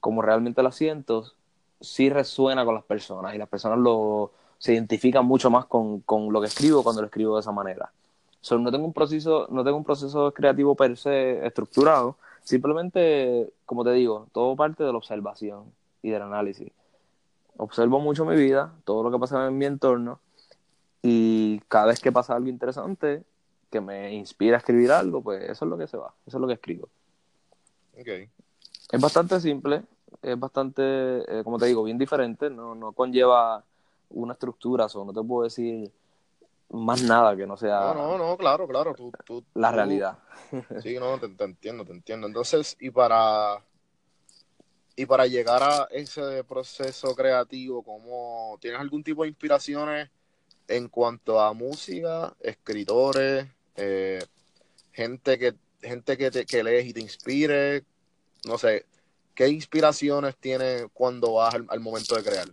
[0.00, 1.32] como realmente las siento,
[1.80, 6.30] sí resuena con las personas y las personas lo se identifican mucho más con, con
[6.32, 7.90] lo que escribo cuando lo escribo de esa manera
[8.50, 13.92] no tengo un proceso, no tengo un proceso creativo per se estructurado, simplemente, como te
[13.92, 15.64] digo, todo parte de la observación
[16.02, 16.72] y del análisis.
[17.56, 20.20] Observo mucho mi vida, todo lo que pasa en mi entorno,
[21.02, 23.22] y cada vez que pasa algo interesante
[23.70, 26.40] que me inspira a escribir algo, pues eso es lo que se va, eso es
[26.40, 26.88] lo que escribo.
[27.98, 28.28] Okay.
[28.90, 29.82] Es bastante simple,
[30.22, 33.62] es bastante, eh, como te digo, bien diferente, no, no conlleva
[34.10, 35.92] una estructura, o no te puedo decir
[36.70, 37.94] más nada que no sea.
[37.94, 38.94] No, no, no, claro, claro.
[38.94, 40.18] Tú, tú, la realidad.
[40.82, 42.26] Sí, no, te, entiendo, te entiendo.
[42.26, 43.62] Entonces, y para.
[44.96, 50.10] y para llegar a ese proceso creativo, ¿cómo, ¿tienes algún tipo de inspiraciones
[50.66, 54.24] en cuanto a música, escritores, eh,
[54.92, 57.84] gente que gente que, te, que lees y te inspire?
[58.44, 58.86] No sé,
[59.34, 62.48] ¿qué inspiraciones tienes cuando vas al, momento de crear?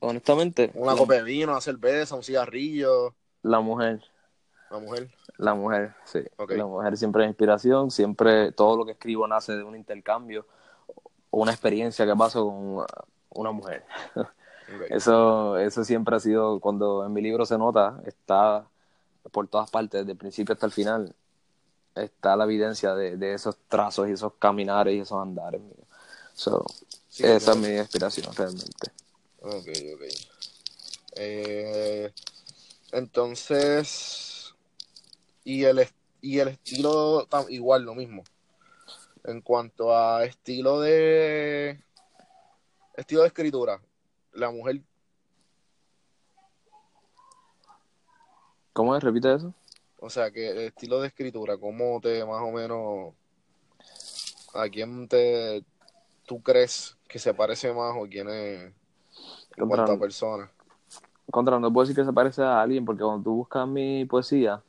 [0.00, 0.70] Honestamente.
[0.74, 3.14] Una copa de vino, una cerveza, un cigarrillo.
[3.42, 4.02] La mujer.
[4.70, 5.10] La mujer.
[5.38, 6.20] La mujer, sí.
[6.48, 10.46] La mujer siempre es inspiración, siempre todo lo que escribo nace de un intercambio
[11.30, 12.86] o una experiencia que paso con
[13.30, 13.84] una mujer.
[14.90, 18.66] Eso, eso siempre ha sido, cuando en mi libro se nota, está
[19.32, 21.14] por todas partes, desde el principio hasta el final,
[21.94, 25.86] está la evidencia de, esos trazos y esos caminares y esos andares míos.
[27.18, 28.92] esa es mi inspiración realmente.
[29.40, 30.02] Ok, ok.
[31.16, 32.12] Eh,
[32.92, 34.54] entonces,
[35.44, 35.86] y el,
[36.20, 38.24] y el estilo, igual lo mismo.
[39.24, 41.80] En cuanto a estilo de
[42.96, 43.80] estilo de escritura,
[44.32, 44.80] la mujer.
[48.72, 49.02] ¿Cómo es?
[49.02, 49.54] Repite eso.
[50.00, 53.14] O sea, que el estilo de escritura, ¿cómo te más o menos
[54.54, 55.64] a quién te
[56.26, 58.72] tú crees que se parece más o quién es
[59.58, 60.50] en persona?
[61.30, 64.62] Contra, no puedo decir que se parece a alguien porque cuando tú buscas mi poesía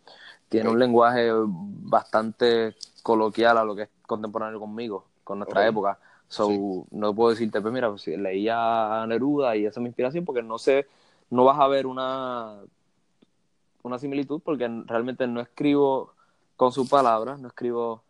[0.49, 5.99] tiene un lenguaje bastante coloquial a lo que es contemporáneo conmigo, con nuestra época.
[6.27, 10.25] So, no puedo decirte, pues mira, pues, leía a Neruda y esa es mi inspiración
[10.25, 10.87] porque no sé,
[11.29, 12.57] no vas a ver una,
[13.83, 16.13] una similitud porque realmente no escribo
[16.55, 18.03] con sus palabras, no escribo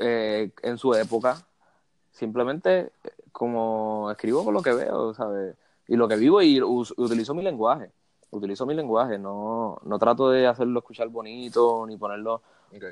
[0.00, 1.44] eh, en su época,
[2.10, 2.90] simplemente
[3.32, 5.56] como escribo con lo que veo, ¿sabes?
[5.88, 7.90] Y lo que vivo y utilizo mi lenguaje,
[8.30, 12.42] utilizo mi lenguaje, no, no trato de hacerlo escuchar bonito, ni ponerlo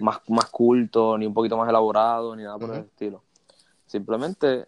[0.01, 3.23] más, más culto, ni un poquito más elaborado, ni nada por el estilo
[3.87, 4.67] Simplemente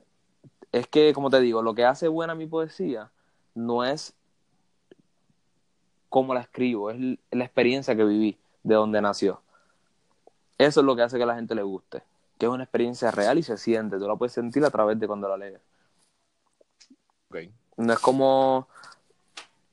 [0.72, 3.10] es que, como te digo, lo que hace buena mi poesía
[3.54, 4.14] no es
[6.08, 6.98] cómo la escribo, es
[7.30, 9.40] la experiencia que viví, de donde nació.
[10.58, 12.02] Eso es lo que hace que a la gente le guste,
[12.38, 15.06] que es una experiencia real y se siente, tú la puedes sentir a través de
[15.06, 15.60] cuando la lees.
[17.76, 18.68] No es como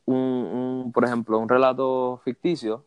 [0.06, 2.86] un, por ejemplo, un relato ficticio,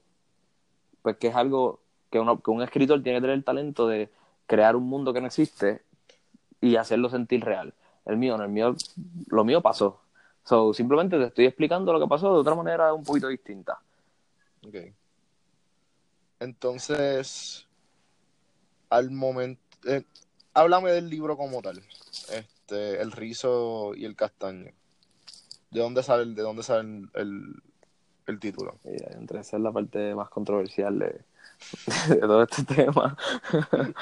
[1.03, 1.81] pues que es algo
[2.11, 4.11] que, que un escritor tiene que tener el talento de
[4.47, 5.83] crear un mundo que no existe
[6.61, 7.75] y hacerlo sentir real.
[8.05, 8.75] El mío, no, el mío,
[9.29, 10.01] lo mío pasó.
[10.45, 13.79] So, simplemente te estoy explicando lo que pasó de otra manera un poquito distinta.
[14.67, 14.77] Ok.
[16.41, 17.69] Entonces,
[18.91, 20.03] al momento, eh,
[20.55, 21.83] háblame del libro como tal.
[22.33, 24.73] Este, el rizo y el castaño.
[25.71, 27.63] ¿De dónde sale, de dónde sale el,
[28.27, 28.79] el, título?
[28.85, 31.21] entre esa es la parte más controversial de,
[32.21, 33.17] todo este tema.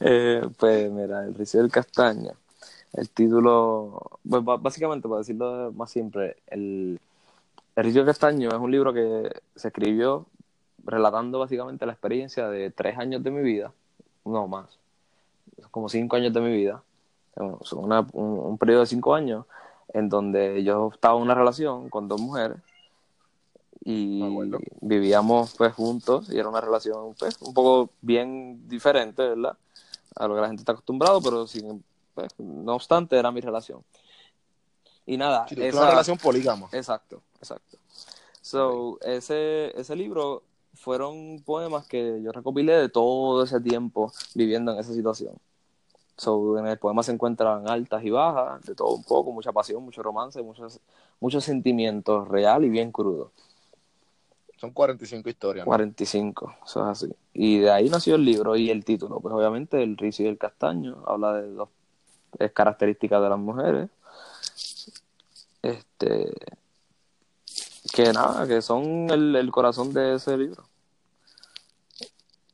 [0.00, 2.32] Eh, pues mira, El Ricio del Castaña.
[2.92, 6.98] El título, pues básicamente, para decirlo más simple, el,
[7.76, 10.26] el Ricio del Castaño es un libro que se escribió
[10.84, 13.72] relatando básicamente la experiencia de tres años de mi vida,
[14.24, 14.78] no más,
[15.70, 16.82] como cinco años de mi vida,
[17.36, 17.58] un,
[18.12, 19.46] un periodo de cinco años
[19.92, 22.58] en donde yo estaba en una relación con dos mujeres
[23.84, 24.22] y
[24.80, 29.56] vivíamos pues juntos y era una relación pues un poco bien diferente, ¿verdad?
[30.16, 33.82] A lo que la gente está acostumbrado, pero sin, pues, no obstante era mi relación.
[35.06, 36.68] Y nada, esa una relación polígama.
[36.72, 37.76] Exacto, exacto.
[38.40, 40.42] So, ese, ese libro
[40.74, 45.34] fueron poemas que yo recopilé de todo ese tiempo viviendo en esa situación.
[46.16, 49.82] So, en el poema se encuentran altas y bajas, de todo un poco, mucha pasión,
[49.82, 50.80] mucho romance, muchos,
[51.20, 53.30] muchos sentimientos real y bien crudos.
[54.56, 55.64] Son 45 historias.
[55.64, 57.14] 45, eso es así.
[57.32, 59.18] Y de ahí nació el libro y el título.
[59.20, 61.68] Pues obviamente el rizo y el castaño habla de dos
[62.52, 63.90] características de las mujeres.
[65.62, 66.32] Este.
[67.94, 70.64] Que nada, que son el, corazón de ese libro.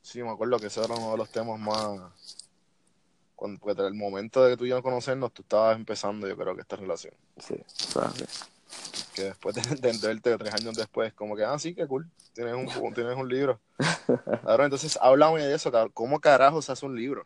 [0.03, 1.99] Sí, me acuerdo que ese era uno de los temas más.
[3.35, 6.53] Cuando, porque el momento de que tú y yo conocernos, tú estabas empezando, yo creo
[6.53, 7.15] que esta relación.
[7.39, 8.25] Sí, así
[9.15, 9.61] que después de,
[9.93, 13.59] de, tres años después, como que, ah, sí, qué cool, tienes un, tienes un libro.
[14.45, 17.23] Ahora, entonces, háblame de eso, ¿cómo carajo se hace un libro?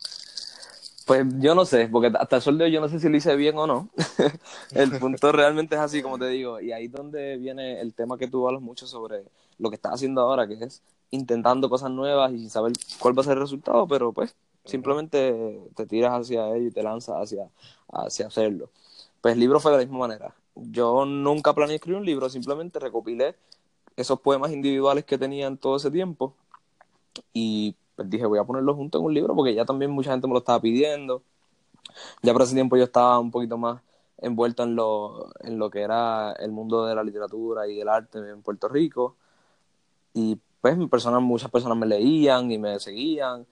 [1.06, 3.16] Pues yo no sé, porque hasta el sol de hoy yo no sé si lo
[3.16, 3.88] hice bien o no.
[4.72, 8.18] el punto realmente es así, como te digo, y ahí es donde viene el tema
[8.18, 9.24] que tú hablas mucho sobre
[9.58, 13.22] lo que estás haciendo ahora, que es intentando cosas nuevas y sin saber cuál va
[13.22, 17.48] a ser el resultado, pero pues simplemente te tiras hacia ello y te lanzas hacia,
[17.92, 18.70] hacia hacerlo.
[19.20, 22.78] Pues el libro fue de la misma manera yo nunca planeé escribir un libro, simplemente
[22.78, 23.36] recopilé
[23.96, 26.34] esos poemas individuales que tenía en todo ese tiempo
[27.32, 30.26] y pues dije voy a ponerlos juntos en un libro porque ya también mucha gente
[30.26, 31.22] me lo estaba pidiendo
[32.22, 33.80] Ya por ese tiempo yo estaba un poquito más
[34.18, 38.18] envuelto en lo, en lo que era el mundo de la literatura y del arte
[38.18, 39.16] en Puerto Rico.
[40.14, 43.46] Y pues personas, muchas personas me leían y me seguían.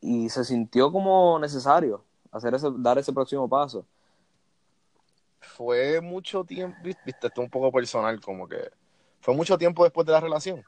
[0.00, 3.86] Y se sintió como necesario hacer ese, dar ese próximo paso.
[5.40, 8.70] Fue mucho tiempo, viste, esto es un poco personal, como que
[9.20, 10.64] fue mucho tiempo después de la relación.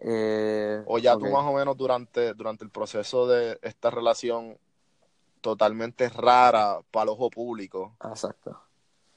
[0.00, 4.58] Eh, o ya tú más o menos durante, durante el proceso de esta relación
[5.40, 8.60] totalmente rara para el ojo público, Exacto.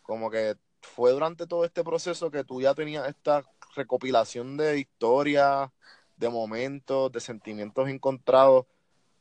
[0.03, 3.43] como que fue durante todo este proceso que tú ya tenías esta
[3.75, 5.69] recopilación de historias,
[6.17, 8.65] de momentos, de sentimientos encontrados,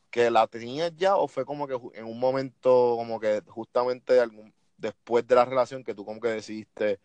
[0.09, 4.53] que la tenías ya o fue como que en un momento como que justamente algún,
[4.77, 6.99] después de la relación que tú como que decidiste,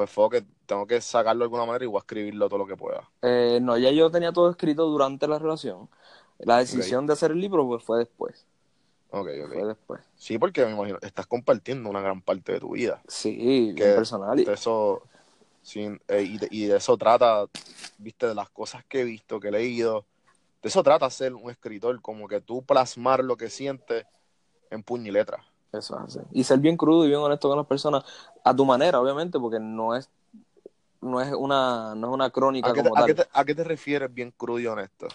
[0.00, 2.66] pues fue que tengo que sacarlo de alguna manera y voy a escribirlo todo lo
[2.66, 3.06] que pueda.
[3.20, 5.90] Eh, no, ya yo tenía todo escrito durante la relación.
[6.38, 8.46] La decisión de hacer el libro pues, fue después.
[9.10, 9.52] Ok, ok.
[9.52, 10.00] Fue después.
[10.16, 13.02] Sí, porque me imagino, estás compartiendo una gran parte de tu vida.
[13.08, 14.40] Sí, bien Que personal.
[14.40, 15.02] Y, De eso,
[15.62, 17.44] sin- eh, y, de, y de eso trata,
[17.98, 20.06] viste, de las cosas que he visto, que he leído.
[20.62, 24.06] De eso trata ser un escritor, como que tú plasmar lo que sientes
[24.70, 25.44] en puño y letra.
[25.72, 26.20] Eso es así.
[26.32, 28.04] Y ser bien crudo y bien honesto con las personas
[28.44, 30.08] a tu manera, obviamente, porque no es
[31.00, 33.24] no es una no es una crónica ¿A qué, te, como a qué tal.
[33.26, 35.08] te- a qué te refieres bien crudo y honesto?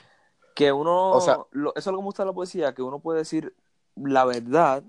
[0.55, 2.81] Que uno, O sea- lo- eso es lo que me gusta de la poesía, que
[2.81, 3.53] uno puede decir
[3.95, 4.83] la verdad,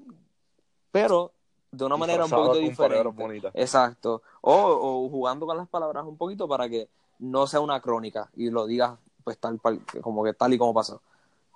[0.92, 1.32] pero
[1.72, 3.50] de una manera un poquito diferente.
[3.54, 4.22] Exacto.
[4.40, 8.50] O, o jugando con las palabras un poquito para que no sea una crónica y
[8.50, 9.60] lo digas pues tal
[10.00, 11.02] como que tal y como pasó.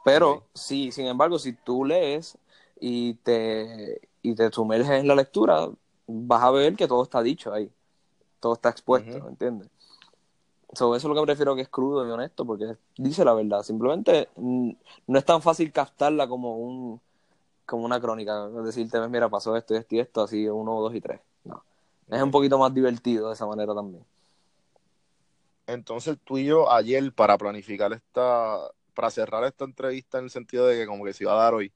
[0.04, 0.42] Pero Ok.
[0.54, 2.36] sí, sin embargo, si tú lees
[2.80, 5.68] y te y te sumerges en la lectura,
[6.06, 7.70] vas a ver que todo está dicho ahí.
[8.40, 9.28] Todo está expuesto, Ujú.
[9.28, 9.68] ¿entiendes?
[10.72, 13.62] So, eso es lo que prefiero que es crudo y honesto, porque dice la verdad.
[13.62, 17.00] Simplemente no es tan fácil captarla como un
[17.66, 18.48] como una crónica.
[18.48, 21.20] Decirte, "Ves, mira, pasó esto y esto y esto, así uno, dos y tres.
[21.44, 21.62] No.
[22.08, 24.04] Es un poquito más divertido de esa manera también.
[25.66, 28.58] Entonces tú y yo ayer para planificar esta,
[28.94, 31.54] para cerrar esta entrevista en el sentido de que como que se iba a dar
[31.54, 31.72] hoy,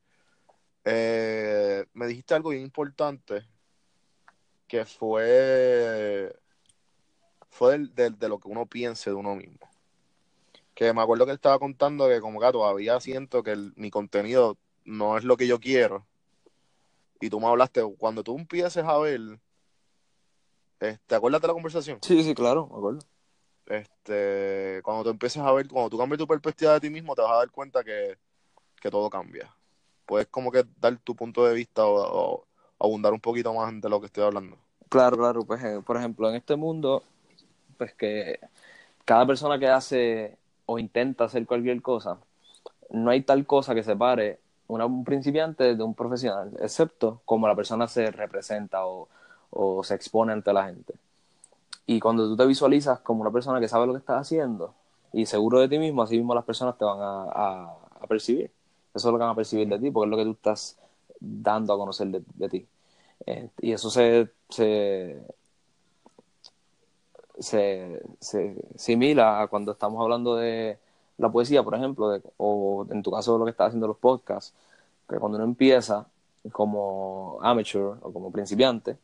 [0.84, 3.46] eh, me dijiste algo bien importante
[4.66, 6.34] que fue,
[7.48, 9.68] fue del- del- de lo que uno piense de uno mismo.
[10.74, 13.90] Que me acuerdo que él estaba contando que como que todavía siento que el- mi
[13.90, 16.06] contenido no es lo que yo quiero.
[17.20, 19.20] Y tú me hablaste, cuando tú empieces a ver,
[20.80, 21.98] eh, ¿te acuerdas de la conversación?
[22.02, 22.98] Sí, sí, claro, me acuerdo.
[23.66, 27.22] este, cuando tú empieces a ver, cuando tú cambies tu perspectiva de ti mismo, te
[27.22, 28.18] vas a dar cuenta que,
[28.80, 29.54] que todo cambia.
[30.06, 32.46] Puedes como que dar tu punto de vista o,
[32.78, 34.58] abundar un poquito más de lo que estoy hablando.
[34.88, 35.44] Claro, claro.
[35.44, 37.02] Pues, eh, por ejemplo, en este mundo,
[37.78, 38.40] pues que
[39.04, 42.18] cada persona que hace o intenta hacer cualquier cosa,
[42.90, 47.88] no hay tal cosa que separe un principiante de un profesional, excepto como la persona
[47.88, 49.08] se representa o,
[49.50, 50.94] o se expone ante la gente.
[51.86, 54.74] Y cuando tú te visualizas como una persona que sabe lo que estás haciendo
[55.12, 58.50] y seguro de ti mismo, así mismo las personas te van a- a percibir.
[58.94, 60.78] Eso es lo que van a percibir de ti, porque es lo que tú estás
[61.20, 62.66] dando a conocer de, de ti.
[63.26, 65.20] Eh, y eso se, se,
[67.38, 70.78] se, se simila a cuando estamos hablando de
[71.18, 74.54] la poesía, por ejemplo, de- o en tu caso lo que estás haciendo los podcasts,
[75.08, 76.06] que cuando uno empieza
[76.52, 78.96] como amateur o como principiante,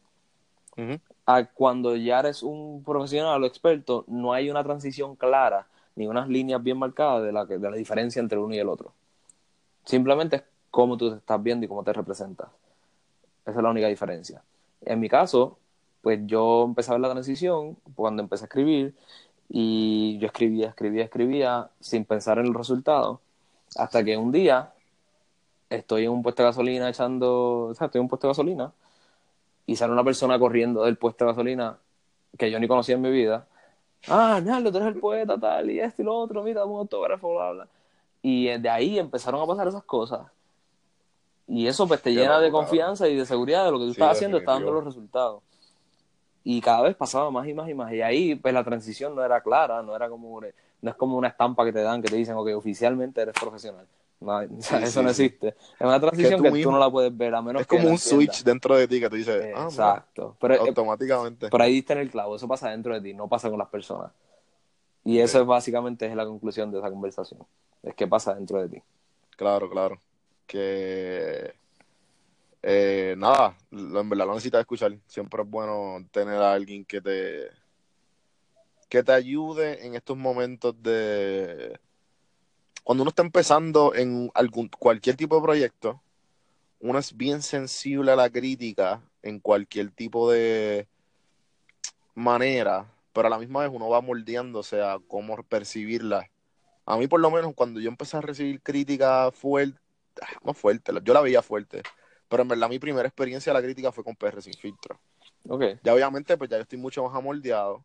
[1.26, 6.28] a cuando ya eres un profesional o experto, no hay una transición clara ni unas
[6.28, 8.92] líneas bien marcadas de la, que- de la diferencia entre uno y el otro.
[9.84, 12.48] Simplemente es cómo tú te estás viendo y cómo te representas.
[13.44, 14.42] Esa es la única diferencia.
[14.82, 15.58] En mi caso,
[16.02, 18.94] pues yo empecé a ver la transición cuando empecé a escribir
[19.48, 23.20] y yo escribía, escribía, escribía sin pensar en el resultado
[23.76, 24.72] hasta que un día
[25.68, 28.72] estoy en un puesto de gasolina echando, o sea, estoy en un puesto de gasolina
[29.66, 31.78] y sale una persona corriendo del puesto de gasolina
[32.38, 33.46] que yo ni conocía en mi vida.
[34.08, 37.38] Ah, Arnaldo, tú eres el poeta, tal, y esto y lo otro, mira, un autógrafo.
[38.22, 40.26] Y de ahí empezaron a pasar esas cosas.
[41.46, 44.00] Y eso pues te llena de confianza y de seguridad de lo que tú Sí,
[44.00, 45.42] estás haciendo, está dando los resultados.
[46.44, 47.92] Y cada vez pasaba más y más y más.
[47.92, 51.28] Y ahí pues la transición no era clara, no era como, no es como una
[51.28, 53.86] estampa que te dan que te dicen, ok, oficialmente eres profesional.
[54.20, 55.48] No, o sea, Sí, eso sí, no existe.
[55.48, 57.88] Es una transición tú que tú, no la puedes ver a menos Es que como
[57.88, 58.36] la un entiendas.
[58.36, 60.36] switch dentro de ti que tú dices, ah, Exacto.
[60.40, 61.48] Pero, eh, automáticamente.
[61.50, 63.68] pero ahí diste en el clavo, eso pasa dentro de ti, no pasa con las
[63.68, 64.12] personas.
[65.04, 67.40] Y eso es básicamente es la conclusión de esa conversación.
[67.82, 68.82] Es que pasa dentro de ti.
[69.36, 69.98] Claro, claro.
[70.46, 71.54] Que
[72.62, 74.96] eh, nada, en verdad lo necesitas escuchar.
[75.06, 77.48] Siempre es bueno tener a alguien que te
[78.88, 81.78] que te ayude en estos momentos de
[82.82, 86.00] cuando uno está empezando en algún cualquier tipo de proyecto
[86.80, 90.88] uno es bien sensible a la crítica en cualquier tipo de
[92.14, 96.30] manera, pero a la misma vez uno va moldeándose a cómo percibirla.
[96.86, 99.78] A mí, por lo menos, cuando yo empecé a recibir crítica fuerte,
[100.20, 101.82] ah, no fuerte, yo la veía fuerte,
[102.28, 104.98] pero en verdad mi primera experiencia de la crítica fue con PR sin filtro.
[105.48, 105.64] Ok.
[105.82, 107.84] Ya obviamente, pues ya yo estoy mucho más amoldeado.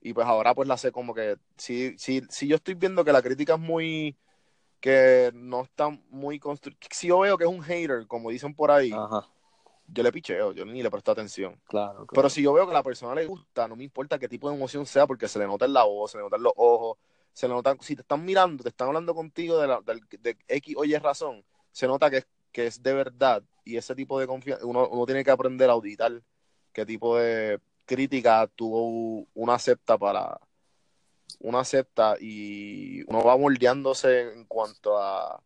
[0.00, 3.12] Y pues ahora pues la sé como que, si, si, si yo estoy viendo que
[3.12, 4.16] la crítica es muy,
[4.80, 8.70] que no está muy constructiva, si yo veo que es un hater, como dicen por
[8.70, 9.26] ahí, Ajá.
[9.86, 11.60] Yo le picheo, yo ni le presto atención.
[11.66, 11.92] Claro.
[11.92, 12.06] claro.
[12.12, 14.48] Pero si yo veo que a la persona le gusta, no me importa qué tipo
[14.48, 16.52] de emoción sea, porque se le nota en la voz, se le nota en los
[16.56, 16.98] ojos,
[17.32, 20.36] se le nota, si te están mirando, te están hablando contigo de, la, de, de
[20.48, 24.26] X o Y razón, se nota que, que es de verdad y ese tipo de
[24.26, 26.22] confianza, uno, uno tiene que aprender a auditar
[26.72, 30.38] qué tipo de crítica tuvo uno acepta para
[31.40, 35.40] uno acepta y uno va moldeándose en cuanto a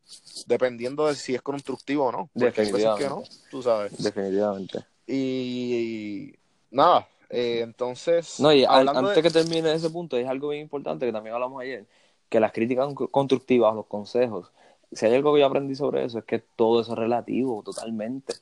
[0.47, 3.97] dependiendo de si es constructivo o no que no tú sabes.
[4.03, 4.84] Definitivamente.
[5.07, 6.39] Y, y
[6.70, 9.22] nada eh, entonces no y al, antes de...
[9.22, 11.86] que termine ese punto es algo bien importante que también hablamos ayer
[12.28, 14.51] que las críticas constructivas los consejos
[14.93, 18.34] si hay algo que yo aprendí sobre eso es que todo eso es relativo totalmente.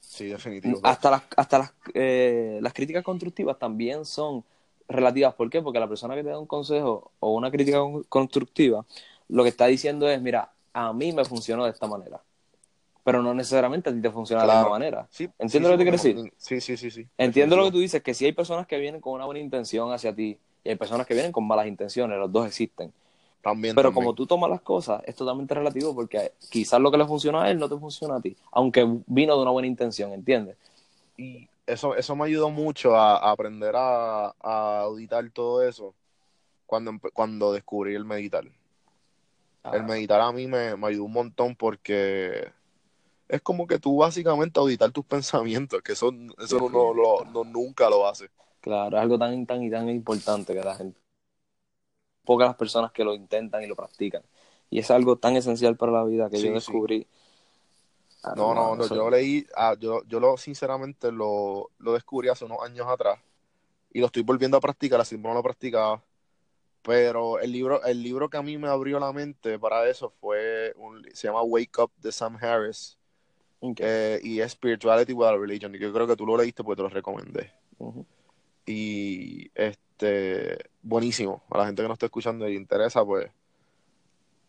[0.00, 0.80] Sí, definitivo.
[0.82, 4.44] Hasta las, hasta las, eh, las críticas constructivas también son
[4.88, 5.34] relativas.
[5.34, 5.62] ¿Por qué?
[5.62, 7.78] Porque la persona que te da un consejo o una crítica
[8.08, 8.84] constructiva,
[9.28, 12.20] lo que está diciendo es, mira, a mí me funcionó de esta manera.
[13.02, 14.52] Pero no necesariamente a ti te funciona claro.
[14.52, 15.06] de la misma manera.
[15.10, 16.32] Sí, ¿Entiendes sí, lo que te quiero decir?
[16.36, 16.90] Sí, sí, sí.
[16.90, 17.06] sí.
[17.16, 19.92] Entiendo lo que tú dices, que si hay personas que vienen con una buena intención
[19.92, 22.92] hacia ti y hay personas que vienen con malas intenciones, los dos existen.
[23.42, 24.04] También, Pero también.
[24.06, 27.50] como tú tomas las cosas, es totalmente relativo porque quizás lo que le funciona a
[27.50, 30.56] él no te funciona a ti, aunque vino de una buena intención, ¿entiendes?
[31.16, 35.94] Y eso, eso me ayudó mucho a, a aprender a, a, auditar todo eso
[36.64, 38.44] cuando, cuando descubrí el meditar.
[39.62, 39.72] Ah.
[39.74, 42.52] El meditar a mí me, me ayudó un montón porque
[43.28, 47.44] es como que tú básicamente auditar tus pensamientos, que eso, eso no, no, no, no,
[47.44, 48.30] nunca lo hace.
[48.60, 50.98] Claro, es algo tan, tan y tan importante que la gente
[52.26, 54.22] pocas las personas que lo intentan y lo practican.
[54.68, 57.02] Y es algo tan esencial para la vida que sí, yo descubrí.
[57.02, 57.08] Sí.
[58.34, 62.58] No, no, no, yo leí, ah, yo, yo lo sinceramente lo, lo, descubrí hace unos
[62.62, 63.20] años atrás
[63.92, 66.02] y lo estoy volviendo a practicar, así no lo practicaba.
[66.82, 70.72] Pero el libro, el libro que a mí me abrió la mente para eso fue,
[70.76, 72.96] un, se llama Wake Up de Sam Harris
[73.58, 73.86] okay.
[73.86, 75.74] eh, y es Spirituality Without Religion.
[75.74, 77.52] Y yo creo que tú lo leíste porque te lo recomendé.
[77.78, 78.06] Uh -huh.
[78.66, 81.42] Y este, buenísimo.
[81.50, 83.30] A la gente que no está escuchando y le interesa, pues.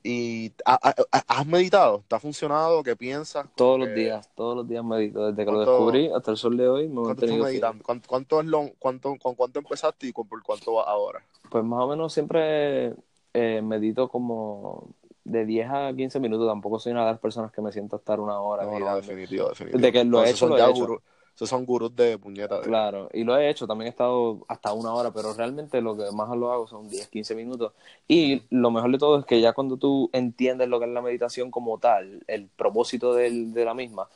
[0.04, 2.04] ¿Y has meditado?
[2.08, 2.84] ¿Te ha funcionado?
[2.84, 3.48] ¿Qué piensas?
[3.56, 5.28] Todos los días, todos los días medito.
[5.32, 7.84] Desde que lo descubrí hasta el sol de hoy me he mantenido meditando?
[7.84, 11.22] ¿Cuánto, cuánto es lo, cuánto, ¿Con cuánto empezaste y con, por cuánto vas ahora?
[11.50, 12.94] Pues más o menos siempre
[13.34, 14.88] eh, medito como
[15.24, 16.48] de 10 a 15 minutos.
[16.48, 18.64] Tampoco soy una de las personas que me siento a estar una hora.
[18.64, 19.80] No, no, definitivo, definitivo.
[19.80, 21.02] De que lo he hecho, lo he hecho.
[21.38, 22.62] Esos son gurús de puñetas.
[22.62, 26.12] Claro, y lo he hecho, también he estado hasta una hora, pero realmente lo que
[26.12, 27.74] más lo hago son 10, 15 minutos.
[28.08, 31.04] Y lo mejor de todo es que ya cuando tú entiendes lo que es la
[31.04, 34.08] meditación como tal, el propósito del, de la misma,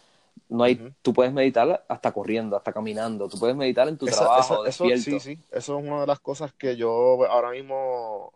[0.49, 0.93] no hay, uh -huh.
[1.03, 4.83] tú puedes meditar hasta corriendo, hasta caminando, tú puedes meditar en tu esa, trabajo, esa,
[4.83, 5.11] despierto.
[5.11, 8.33] Eso, sí, sí, eso es una de las cosas que yo ahora mismo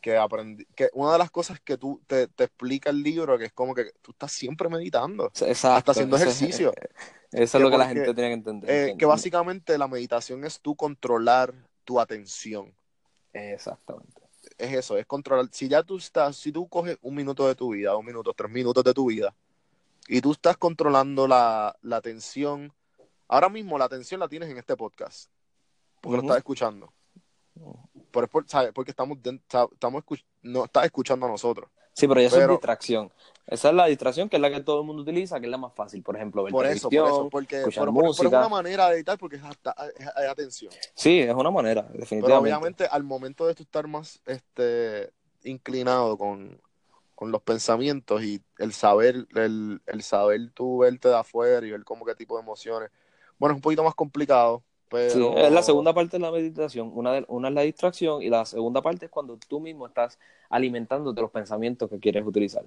[0.00, 3.46] que aprendí, que una de las cosas que tú te, te, explica el libro, que
[3.46, 6.72] es como que tú estás siempre meditando, Exacto, hasta haciendo ejercicio.
[7.36, 8.70] Eso es lo que la gente tiene que entender.
[8.70, 11.52] Eh, que básicamente la meditación es tú controlar
[11.84, 12.74] tu atención.
[13.34, 14.22] Exactamente.
[14.56, 15.46] Es eso, es controlar.
[15.52, 18.50] Si ya tú estás, si tú coges un minuto de tu vida, dos minutos, tres
[18.50, 19.34] minutos de tu vida,
[20.08, 22.72] y tú estás controlando la, la atención,
[23.28, 25.30] ahora mismo la atención la tienes en este podcast,
[26.00, 26.22] porque uh -huh.
[26.22, 26.90] lo estás escuchando.
[28.10, 28.72] Por, por, ¿sabes?
[28.72, 29.18] Porque estamos,
[29.72, 30.04] estamos
[30.42, 31.68] no estás escuchando a nosotros.
[31.92, 33.12] Sí, pero ya es distracción.
[33.46, 35.58] Esa es la distracción que es la que todo el mundo utiliza, que es la
[35.58, 36.02] más fácil.
[36.02, 38.28] Por ejemplo, ver por eso, por eso, porque escuchar por, música.
[38.28, 40.72] Por, es una manera de editar porque es, hasta, es, atención.
[40.94, 42.26] Sí, es una manera, definitivamente.
[42.26, 45.12] Pero obviamente al momento de tú estar más este,
[45.44, 46.60] inclinado con,
[47.14, 51.84] con los pensamientos y el saber, el, el saber tú verte de afuera y ver
[51.84, 52.90] cómo qué tipo de emociones.
[53.38, 55.10] Bueno, es un poquito más complicado, pero...
[55.10, 56.90] Sí, es la segunda parte de la meditación.
[56.92, 60.18] Una, de, una es la distracción y la segunda parte es cuando tú mismo estás
[60.50, 62.64] alimentándote los pensamientos que quieres utilizar.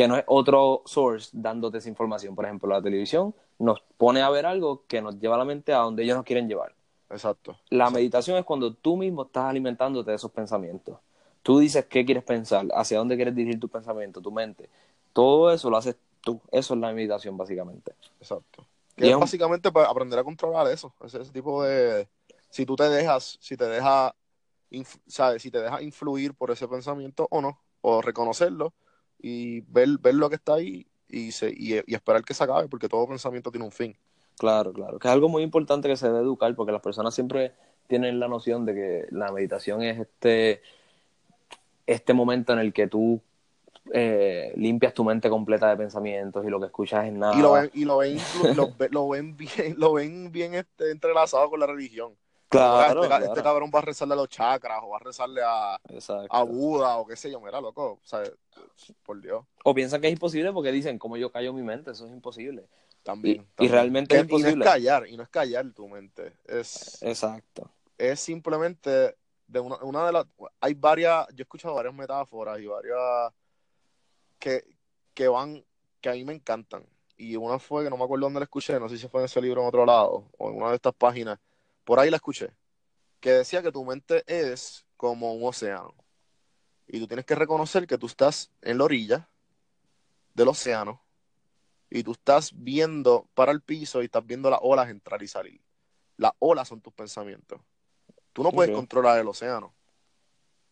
[0.00, 2.34] Que no es otro source dándote esa información.
[2.34, 5.74] Por ejemplo, la televisión nos pone a ver algo que nos lleva a la mente
[5.74, 6.74] a donde ellos nos quieren llevar.
[7.10, 7.58] Exacto.
[7.68, 7.98] La exacto.
[7.98, 10.96] meditación es cuando tú mismo estás alimentándote de esos pensamientos.
[11.42, 14.70] Tú dices qué quieres pensar, hacia dónde quieres dirigir tu pensamiento, tu mente.
[15.12, 16.40] Todo eso lo haces tú.
[16.50, 17.92] Eso es la meditación, básicamente.
[18.18, 18.64] Exacto.
[18.96, 22.08] Que es, es básicamente para aprender a controlar eso, ese, ese, tipo de
[22.48, 24.14] si tú te dejas, si te deja
[25.06, 28.72] sabes, si te dejas influir por ese pensamiento o no, o reconocerlo
[29.22, 32.68] y ver, ver lo que está ahí y, se, y, y esperar que se acabe,
[32.68, 33.96] porque todo pensamiento tiene un fin.
[34.38, 34.98] Claro, claro.
[34.98, 37.52] Que es algo muy importante que se debe educar, porque las personas siempre
[37.86, 40.62] tienen la noción de que la meditación es este,
[41.86, 43.20] este momento en el que tú
[43.92, 47.36] eh, limpias tu mente completa de pensamientos y lo que escuchas es nada.
[47.36, 48.18] Y lo ven, y lo ven,
[48.54, 52.14] lo, lo ven bien, lo ven bien este, entrelazado con la religión.
[52.50, 53.24] Claro, este, claro.
[53.26, 55.80] este cabrón va a rezarle a los chakras o va a rezarle a,
[56.30, 58.22] a Buda o qué sé yo, mira, loco, o sea,
[59.04, 62.06] por Dios, O piensan que es imposible porque dicen, como yo callo mi mente, eso
[62.06, 62.66] es imposible.
[63.04, 63.46] también.
[63.58, 64.64] Y- realmente es Que- y no es imposible.
[64.64, 67.70] callar, y no es callar tu mente, es, Exacto.
[67.96, 70.26] es simplemente de una, una de las,
[70.60, 73.32] hay varias, yo he escuchado varias metáforas y varias
[74.38, 74.64] que,
[75.14, 75.64] que van,
[76.00, 76.84] que a mí me encantan.
[77.16, 79.26] Y una fue que no me acuerdo dónde la escuché, no sé si fue en
[79.26, 81.38] ese libro en otro lado o en una de estas páginas,
[81.84, 82.52] por ahí la escuché,
[83.20, 85.94] que decía que tu mente es como un océano.
[86.86, 89.28] Y tú tienes que reconocer que tú estás en la orilla
[90.34, 91.02] del océano
[91.88, 95.60] y tú estás viendo para el piso y estás viendo las olas entrar y salir.
[96.16, 97.60] Las olas son tus pensamientos.
[98.32, 99.74] Tú no puedes controlar el océano.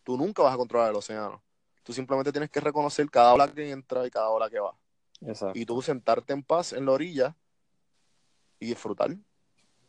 [0.03, 1.41] Tú nunca vas a controlar el océano.
[1.83, 4.75] Tú simplemente tienes que reconocer cada ola que entra y cada ola que va.
[5.21, 5.57] Exacto.
[5.57, 7.35] Y tú sentarte en paz en la orilla
[8.59, 9.15] y disfrutar.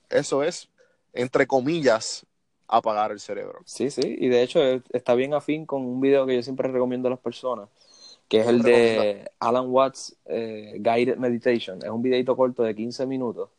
[0.09, 0.70] Eso es,
[1.13, 2.27] entre comillas,
[2.69, 3.61] apagar el cerebro.
[3.65, 6.69] Sí, sí, y de hecho eh, está bien afín con un video que yo siempre
[6.69, 7.69] recomiendo a las personas,
[8.29, 11.79] que es ¿Cuál el de Alan Watts eh, Guided Meditation.
[11.83, 13.51] Es un videito corto de 15 minutos,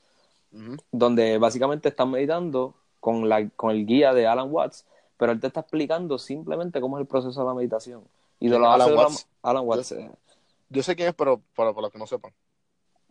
[0.91, 4.85] donde básicamente están meditando con, la, con el guía de Alan Watts,
[5.17, 8.03] pero él te está explicando simplemente cómo es el proceso de la meditación.
[8.39, 9.27] Y de ¿Quién lo Alan Watts?
[9.43, 9.91] Alan Watts.
[9.91, 10.09] eh,
[10.69, 12.31] Yo sé quién es, pero para, para los que no sepan.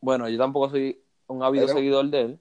[0.00, 2.40] Bueno, yo tampoco soy un ávido seguidor de él,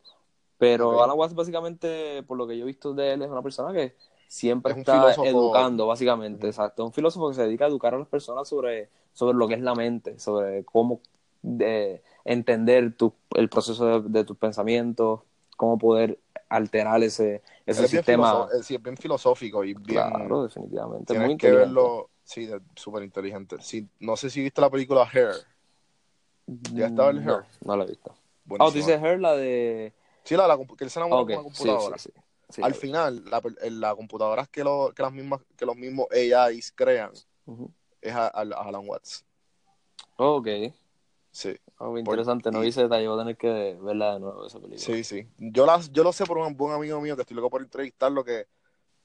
[0.60, 1.03] pero Ok.
[1.05, 3.95] Alan Watts básicamente, por lo que yo he visto de él, es una persona que
[4.28, 5.28] siempre Es está filósofo.
[5.28, 6.86] educando, básicamente, exacto.
[6.86, 9.62] Un filósofo que se dedica a educar a las personas sobre, sobre lo que es
[9.62, 11.01] la mente, sobre cómo
[11.41, 15.22] de, entender tu, el proceso de, de tus pensamientos,
[15.57, 18.34] cómo poder alterar ese, ese es bien sistema.
[18.34, 19.86] filoso- eh, sí, es bien filosófico y bien.
[19.86, 21.14] Claro, definitivamente.
[21.14, 22.10] tienes muy que verlo.
[22.24, 23.55] Sí, súper inteligente.
[23.60, 25.32] Sí, no sé si viste la película Hair.
[26.76, 27.45] ¿Ya estaba el No, Her?
[27.66, 28.12] no la he visto.
[28.12, 28.84] Ah, Buenísima.
[28.84, 29.93] tú dices Her, la de...
[30.30, 31.98] Sí, la, que él se enamora Ok, con una computadora.
[31.98, 32.22] sí, sí.
[32.52, 36.72] Sí, Al final, la, la computadora que, lo, que, las mismas, que los mismos AIs
[36.72, 37.12] crean
[38.00, 39.26] es a, a- a Alan Watts.
[40.18, 40.48] Ok.
[41.32, 44.80] Sí, Oh, interesante, no ese detalle, voy a tener que verla de nuevo esa película.
[44.80, 45.28] sí, sí.
[45.40, 48.24] Yo, las, yo lo sé por un buen amigo mío que estoy loco por entrevistarlo,
[48.24, 48.46] que,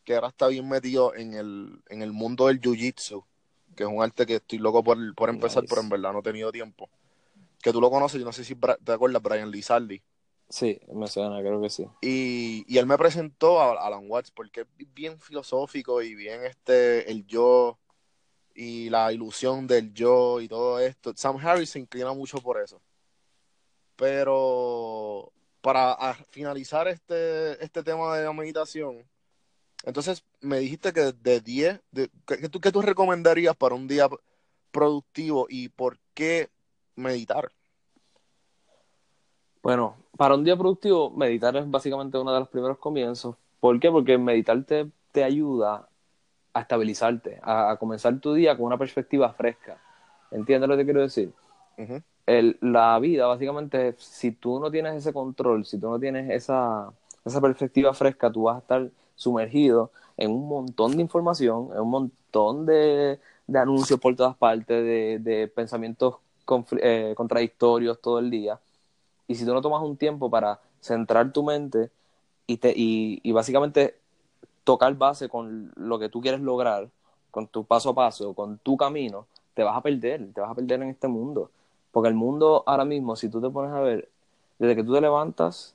[0.05, 3.25] que ahora está bien metido en el, en el mundo del jiu-jitsu,
[3.75, 5.73] que es un arte que estoy loco por, por empezar, Nice.
[5.73, 6.91] pero en verdad no he tenido tiempo.
[7.63, 10.03] Que tú lo conoces, yo no sé si te acuerdas, Brian Lizardi.
[10.55, 11.85] Sí, me suena, creo que sí.
[12.01, 17.11] Y, y él me presentó a Alan Watts porque es bien filosófico y bien este,
[17.11, 17.77] el yo
[18.55, 21.13] y la ilusión del yo y todo esto.
[21.17, 22.81] Sam Harris se inclina mucho por eso.
[23.97, 29.05] Pero para finalizar este, este tema de la meditación,
[29.83, 34.09] entonces me dijiste que de 10, de, ¿qué, tú, tú recomendarías para un día
[34.71, 36.49] productivo y por qué
[36.95, 37.51] meditar?
[39.65, 43.35] Bueno, para un día productivo, meditar es básicamente uno de los primeros comienzos.
[43.61, 43.91] ¿Por qué?
[43.91, 45.89] Porque meditar te, te ayuda
[46.53, 49.79] a estabilizarte, a, a comenzar tu día con una perspectiva fresca.
[50.31, 51.33] ¿Entiendes lo que quiero decir?
[52.27, 56.93] El- la vida, básicamente, si tú no tienes ese control, si tú no tienes esa,
[57.25, 61.91] esa perspectiva fresca, tú vas a estar sumergido en un montón de información, en un
[61.91, 66.17] montón de, de anuncios por todas partes, de, de pensamientos
[66.83, 68.61] eh, contradictorios todo el día.
[69.27, 71.91] Y si tú no tomas un tiempo para centrar tu mente
[72.47, 73.97] y, te, y, y básicamente
[74.65, 76.89] tocar base con lo que tú quieres lograr,
[77.31, 80.55] con tu paso a paso, con tu camino, te vas a perder, te vas a
[80.55, 81.51] perder en este mundo.
[81.93, 84.09] Porque el mundo ahora mismo, si tú te pones a ver,
[84.59, 85.75] desde que tú te levantas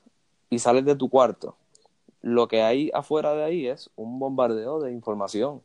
[0.50, 1.54] y sales de tu cuarto,
[2.22, 5.62] lo que hay afuera de ahí es un bombardeo de información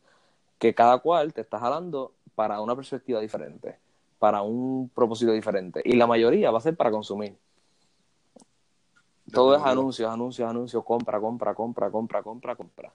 [0.59, 3.77] que cada cual te está jalando para una perspectiva diferente,
[4.19, 5.81] para un propósito diferente.
[5.83, 7.35] Y la mayoría va a ser para consumir.
[9.31, 12.91] Todo es anuncios, anuncios, anuncios, compra, compra, compra, compra, compra, compra.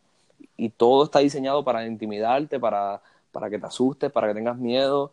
[0.56, 3.00] Y todo está diseñado para intimidarte, para,
[3.32, 5.10] para que te asustes, para que tengas miedo,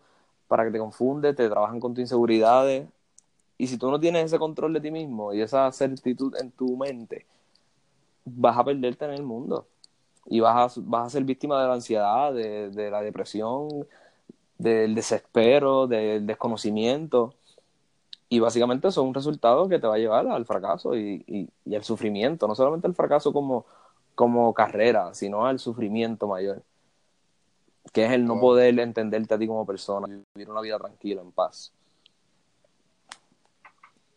[0.47, 2.88] para que te confundes, te trabajan con tus inseguridades.
[3.57, 6.78] Y si tú no tienes ese control de ti mismo y esa certitud en tu
[6.78, 7.26] mente,
[8.26, 9.65] vas a perderte en el mundo.
[10.26, 13.88] Y vas a, vas a ser víctima de la ansiedad, de, de la depresión,
[14.57, 17.34] del desespero, del desconocimiento.
[18.30, 21.49] Y básicamente eso es un resultado que te va a llevar al fracaso y, y,
[21.65, 22.47] y al sufrimiento.
[22.47, 23.65] No solamente al fracaso como,
[24.15, 26.61] como carrera, sino al sufrimiento mayor.
[27.93, 31.32] Que es el no poder entenderte a ti como persona, vivir una vida tranquila, en
[31.32, 31.71] paz.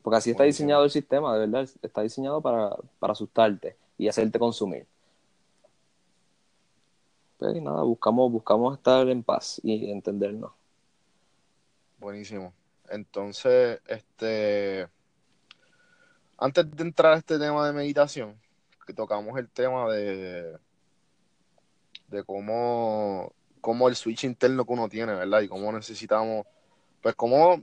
[0.03, 4.39] Porque así está diseñado el sistema, de verdad, está diseñado para, para asustarte y hacerte
[4.39, 4.87] consumir.
[7.39, 10.53] Pero pues, nada, buscamos, buscamos estar en paz y entendernos.
[11.99, 12.53] Buenísimo.
[12.91, 14.89] Entonces, este
[16.41, 18.41] antes de entrar a este tema de meditación,
[18.87, 20.59] que tocamos el tema de,
[22.09, 25.43] de cómo, cómo el switch interno que uno tiene, ¿verdad?
[25.43, 26.47] Y cómo necesitamos,
[27.03, 27.63] pues cómo,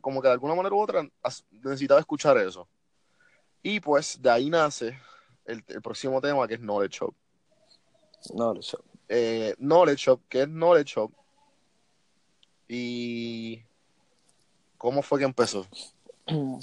[0.00, 1.06] como que de alguna manera u otra
[1.50, 2.66] necesitaba escuchar eso.
[3.62, 4.98] Y pues de ahí nace
[5.44, 7.14] el, próximo tema que es Knowledge Shop.
[8.30, 8.84] Knowledge Shop.
[9.06, 11.12] Eh, knowledge Shop, ¿qué es Knowledge Shop?
[12.68, 13.62] Y
[14.84, 15.66] cómo fue que empezó.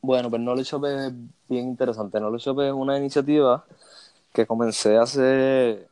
[0.00, 1.12] Bueno, pues Knowledge Shop es
[1.48, 2.18] bien interesante.
[2.18, 3.64] Knowledge Shop es una iniciativa
[4.32, 5.88] que comencé hace,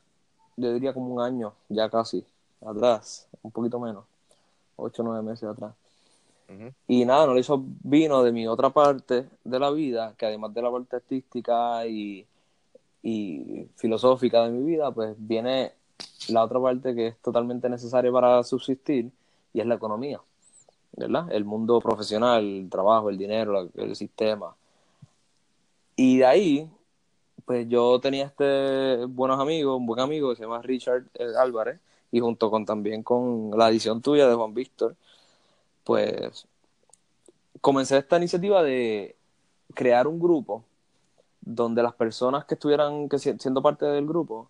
[0.57, 2.25] yo diría como un año, ya casi,
[2.65, 4.05] atrás, un poquito menos,
[4.77, 5.75] ocho o nueve meses atrás.
[6.87, 10.63] Y nada, Knowledge Shop vino de mi otra parte de la vida, que además de
[10.63, 12.25] la parte artística y,
[13.03, 15.73] y filosófica de mi vida, pues viene
[16.29, 19.11] la otra parte que es totalmente necesaria para subsistir
[19.53, 20.21] y es la economía.
[20.97, 21.27] ¿Verdad?
[21.31, 24.57] El mundo profesional, el trabajo, el dinero, el sistema.
[25.97, 26.71] Y de ahí,
[27.45, 31.81] pues yo tenía este buenos amigos, un buen amigo que se llama Richard eh, Álvarez,
[32.11, 34.97] y junto con también con la edición tuya de Juan Víctor,
[35.85, 36.47] pues
[37.61, 39.17] comencé esta iniciativa de
[39.75, 40.65] crear un grupo
[41.41, 44.49] donde las personas que estuvieran que siendo parte del grupo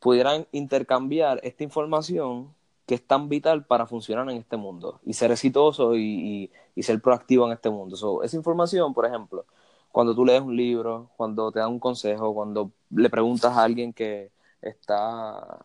[0.00, 2.54] pudieran intercambiar esta información
[2.90, 6.50] que es tan vital para funcionar en este mundo y ser exitoso y,
[6.82, 7.94] ser proactivo en este mundo.
[8.24, 9.44] esa información, por ejemplo,
[9.92, 13.92] cuando tú lees un libro, cuando te dan un consejo, cuando le preguntas a alguien
[13.92, 15.64] que está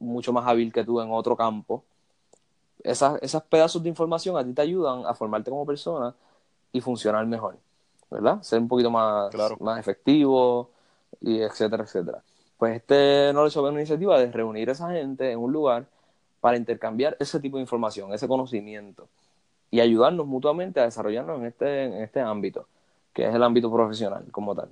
[0.00, 1.84] mucho más hábil que tú en otro campo,
[2.82, 6.16] esas, esos pedazos de información a ti te ayudan a formarte como persona
[6.72, 7.58] y funcionar mejor,
[8.10, 8.42] ¿verdad?
[8.42, 10.70] Ser un poquito más, más efectivo,
[11.20, 12.24] y etcétera, etcétera.
[12.58, 15.86] Pues este no le es una iniciativa de reunir a esa gente en un lugar
[16.40, 19.08] para intercambiar ese tipo de información, ese conocimiento
[19.70, 22.66] y ayudarnos mutuamente a desarrollarnos en este, en este ámbito,
[23.12, 24.68] que es el ámbito profesional como tal.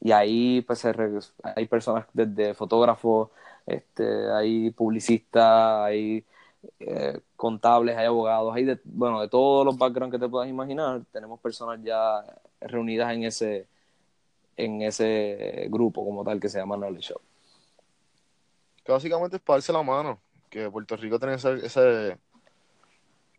[0.00, 3.30] Y ahí pues hay personas desde fotógrafos,
[3.66, 6.24] este, hay publicistas, hay
[6.80, 11.02] eh, contables, hay abogados, hay de, bueno, de todos los backgrounds que te puedas imaginar,
[11.12, 12.24] tenemos personas ya
[12.60, 13.66] reunidas en ese,
[14.56, 17.14] en ese grupo como tal que se llama Knowledge.
[18.84, 20.18] Que básicamente es pararse la mano,
[20.50, 22.18] que Puerto Rico tiene ese,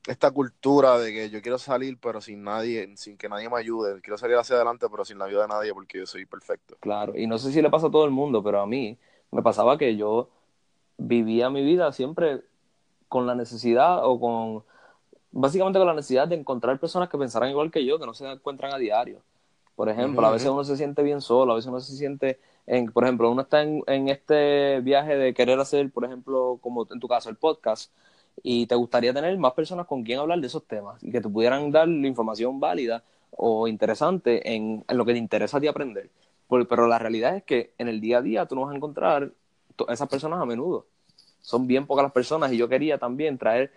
[0.08, 4.02] esta cultura de que yo quiero salir pero sin nadie, sin que nadie me ayude,
[4.02, 6.76] quiero salir hacia adelante pero sin la ayuda de nadie porque yo soy perfecto.
[6.80, 8.98] Claro, y no sé si le pasa a todo el mundo, pero a mí
[9.32, 10.30] me pasaba que yo
[10.98, 12.42] vivía mi vida siempre
[13.08, 14.64] con la necesidad o con,
[15.32, 18.26] básicamente con la necesidad de encontrar personas que pensaran igual que yo, que no se
[18.26, 19.22] encuentran a diario.
[19.76, 22.40] Por ejemplo, a veces uno se siente bien solo, a veces uno se siente
[22.94, 27.08] por ejemplo, uno está en, este viaje de querer hacer, por ejemplo, como en tu
[27.08, 27.92] caso, el podcast,
[28.44, 31.30] y te gustaría tener más personas con quien hablar de esos temas y que te
[31.30, 36.10] pudieran dar información válida o interesante en, lo que te interesa a ti aprender.
[36.48, 39.32] pero la realidad es que en el día a día tú no vas a encontrar
[39.90, 40.86] esas personas a menudo.
[41.42, 43.72] Son bien pocas las personas y yo quería también traer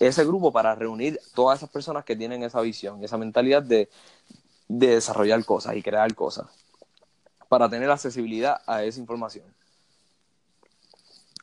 [0.00, 3.88] ese grupo para reunir todas esas personas que tienen esa visión, esa mentalidad de
[4.68, 6.61] desarrollar cosas y crear cosas
[7.52, 9.44] para tener accesibilidad a esa información.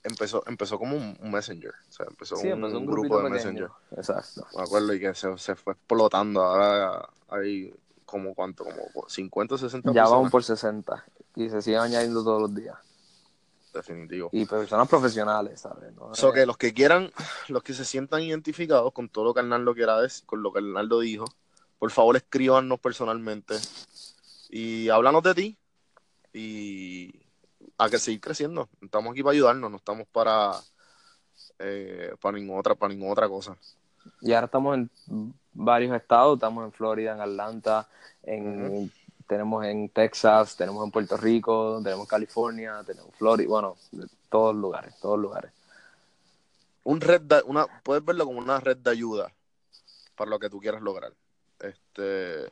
[0.02, 3.70] Empezó, empezó como un, messenger, o sea, empezó, un, grupo de messenger.
[3.96, 4.48] Exacto.
[4.58, 7.72] Me acuerdo y que se, fue explotando, ahora hay
[8.08, 11.06] como cuánto, como 50 o 60 Ya vamos por 60
[11.36, 12.76] y se siguen añadiendo todos los días.
[13.72, 14.32] Definitivo.
[14.32, 15.94] Y personas profesionales, ¿sabes?
[15.94, 16.16] ¿no?
[16.16, 17.12] So que los que quieran,
[17.50, 20.58] los que se sientan identificados con todo lo que Arnaldo quiera decir, con lo que
[20.58, 21.26] Arnaldo dijo,
[21.78, 23.54] por favor escríbanos personalmente
[24.50, 25.58] y háblanos de ti,
[26.34, 27.14] y
[27.78, 28.70] a que seguir creciendo.
[28.82, 30.52] Estamos aquí para ayudarnos, no estamos para,
[31.60, 33.58] eh, para, ninguna otra, para ninguna otra cosa.
[34.22, 37.88] Y ahora estamos en varios estados, estamos en Florida, en Atlanta,
[38.24, 38.92] en,
[39.28, 43.76] tenemos en Texas, tenemos en Puerto Rico, tenemos en California, tenemos Florida, bueno,
[44.30, 45.52] todos lugares, todos lugares.
[46.84, 49.32] Un red una, puedes verlo como una red de ayuda
[50.16, 51.14] para lo que tú quieras lograr.
[51.60, 52.52] Este,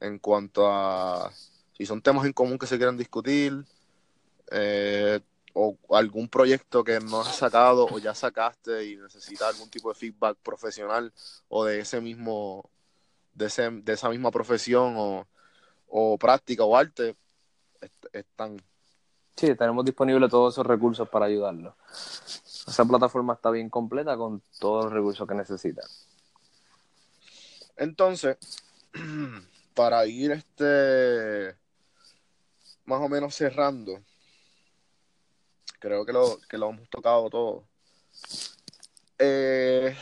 [0.00, 1.32] en cuanto a
[1.72, 3.64] si son temas en común que se quieren discutir,
[4.50, 5.20] eh,
[5.54, 9.94] o algún proyecto que no has sacado o ya sacaste y necesitas algún tipo de
[9.94, 11.12] feedback profesional
[11.48, 12.70] o de ese mismo,
[13.34, 15.26] de, ese, de esa misma profesión o,
[15.88, 17.16] o práctica o arte,
[18.12, 18.56] están.
[19.36, 21.76] Sí, tenemos disponibles todos esos recursos para ayudarlo.
[21.90, 26.06] Esa plataforma está bien completa con todos los recursos que necesitas.
[27.76, 28.36] Entonces,
[29.74, 31.56] para ir este
[32.84, 34.02] más o menos cerrando,
[35.78, 37.64] creo que lo, que lo hemos tocado todo.
[39.18, 39.96] Eh,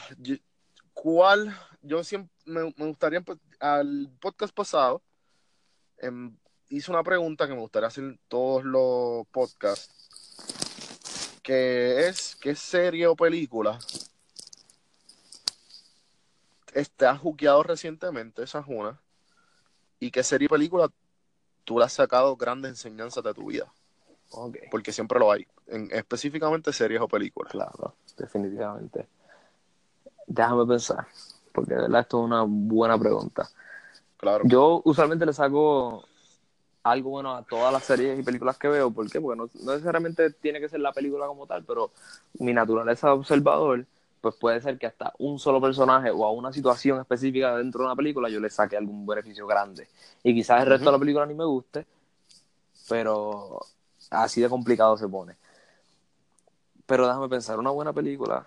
[0.92, 1.56] ¿Cuál?
[1.82, 3.22] Yo siempre me, gustaría,
[3.58, 5.02] al podcast pasado,
[5.98, 6.36] em,
[6.68, 9.94] hice una pregunta que me gustaría hacer todos los podcasts,
[11.42, 13.78] que es, ¿qué serie o película
[17.06, 18.42] has juqueado recientemente?
[18.42, 19.00] Esa es una.
[19.98, 20.90] ¿Y qué serie o película
[21.64, 23.72] tú le has sacado grandes enseñanzas de tu vida?
[24.70, 27.50] Porque siempre lo hay, en, específicamente series o películas.
[27.52, 29.08] Claro, definitivamente.
[30.26, 31.06] Déjame pensar,
[31.52, 33.48] porque de verdad esto es una buena pregunta.
[34.16, 34.44] Claro.
[34.46, 36.04] Yo usualmente le saco
[36.82, 38.90] algo bueno a todas las series y películas que veo.
[38.90, 39.20] ¿Por qué?
[39.20, 41.90] Porque no, necesariamente tiene que ser la película como tal, pero
[42.38, 43.86] mi naturaleza de observador,
[44.20, 47.86] pues puede ser que hasta un solo personaje o a una situación específica dentro de
[47.86, 49.88] una película yo le saque algún beneficio grande.
[50.22, 51.86] Y quizás el resto de la película ni me guste,
[52.88, 53.60] pero
[54.10, 55.36] así de complicado se pone.
[56.86, 58.46] Pero déjame pensar, una buena película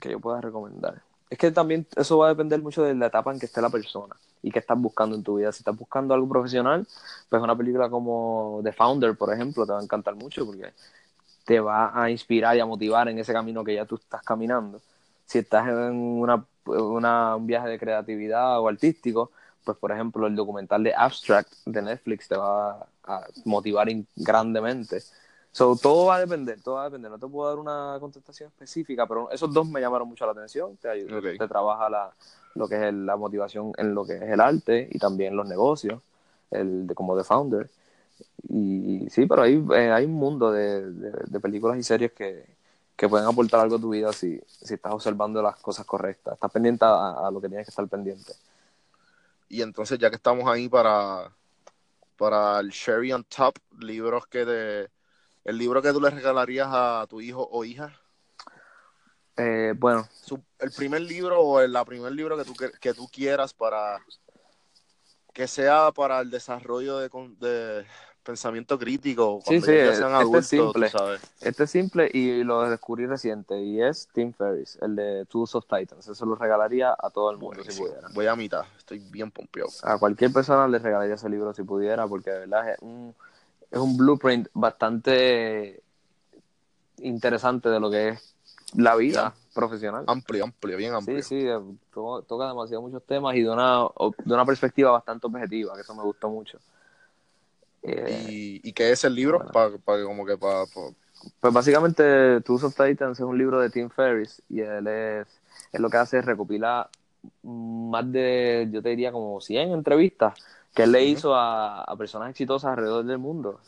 [0.00, 1.02] que yo pueda recomendar.
[1.28, 3.70] Es que también eso va a depender mucho de la etapa en que esté la
[3.70, 5.50] persona y qué estás buscando en tu vida.
[5.50, 6.86] Si estás buscando algo profesional,
[7.28, 10.72] pues una película como The Founder, por ejemplo, te va a encantar mucho porque
[11.44, 14.80] te va a inspirar y a motivar en ese camino que ya tú estás caminando.
[15.26, 19.30] Si estás en una, un viaje de creatividad o artístico,
[19.64, 25.02] pues por ejemplo el documental de Abstract de Netflix te va a motivar grandemente.
[25.52, 27.10] So, todo va a depender, todo va a depender.
[27.10, 30.76] No te puedo dar una contestación específica, pero esos dos me llamaron mucho la atención.
[30.78, 32.10] Te, te trabaja la,
[32.54, 36.00] lo que es la motivación en lo que es el arte y también los negocios,
[36.50, 37.70] el de, como The Founder.
[38.48, 42.44] Y, sí, pero hay, eh, hay un mundo de, de, películas y series que,
[42.96, 46.50] que, pueden aportar algo a tu vida si, si estás observando las cosas correctas, estás
[46.50, 48.32] pendiente a, a lo que tienes que estar pendiente.
[49.48, 51.30] Y entonces, ya que estamos ahí para,
[52.16, 54.90] para el Sherry on Top, libros que de
[55.44, 57.94] el libro que tú le regalarías a tu hijo o hija.
[59.36, 60.08] Eh, bueno.
[60.60, 64.00] el primer libro o el primer libro que tú, que tú quieras para
[65.32, 67.84] que sea para el desarrollo de, de
[68.24, 69.40] pensamiento crítico.
[69.44, 70.90] Sí, sí, este es simple.
[71.40, 75.66] Este es simple y lo descubrí reciente y es Tim Ferriss, el de Tools of
[75.66, 76.08] Titans.
[76.08, 78.08] Eso lo regalaría a todo el mundo si pudiera.
[78.12, 79.68] Voy a mitad, estoy bien pompeado.
[79.82, 83.14] A cualquier persona le regalaría ese libro si pudiera porque de verdad es un,
[83.70, 85.80] es un blueprint bastante
[86.98, 88.34] interesante de lo que es
[88.74, 90.04] la vida profesional.
[90.08, 91.22] Amplio, amplio, bien amplio.
[91.22, 91.48] Sí, sí,
[91.92, 93.86] toca demasiado muchos temas y de una,
[94.24, 96.58] de una perspectiva bastante objetiva, que eso me gustó mucho.
[97.84, 99.44] ¿Y, ¿Y, qué es el libro?
[99.52, 99.70] Para,
[100.04, 100.64] como que para,
[101.40, 105.26] Pues básicamente Tools of Titans es un libro de Tim Ferriss y él es,
[105.72, 106.88] él lo que hace es recopilar
[107.42, 110.34] más de, yo te diría como 100 entrevistas
[110.74, 113.60] que él le hizo a, a, personas exitosas alrededor del mundo,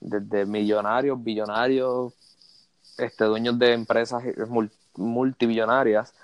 [0.00, 2.12] desde millonarios, billonarios,
[2.98, 4.22] este, dueños de empresas
[4.94, 6.14] multibillonarias,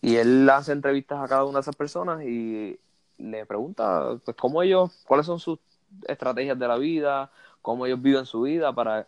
[0.00, 2.78] y él hace entrevistas a cada una de esas personas y
[3.18, 5.58] le pregunta pues cómo ellos, cuáles son sus
[6.06, 7.30] estrategias de la vida,
[7.62, 9.06] cómo ellos viven su vida para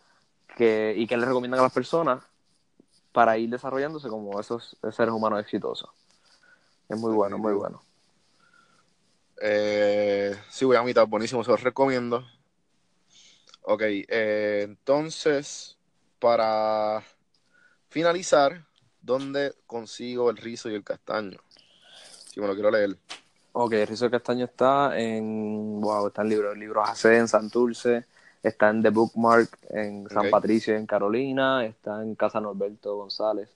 [0.55, 2.23] que, y qué les recomiendan a las personas
[3.11, 5.89] para ir desarrollándose como esos seres humanos exitosos.
[6.89, 7.81] Es muy bueno, muy bueno.
[9.41, 12.25] Eh, sí, voy a mitad, buenísimo, se los recomiendo.
[13.61, 15.77] Ok, eh, entonces,
[16.19, 17.03] para
[17.89, 18.65] finalizar,
[19.01, 21.39] ¿dónde consigo el rizo y el castaño?
[22.25, 22.97] Si me lo quiero leer.
[23.53, 28.05] Ok, el rizo castaño está en, wow, está en libros, libros AC en Santurce,
[28.41, 33.49] está en The Bookmark en San Patricio en Carolina, está en Casa Norberto González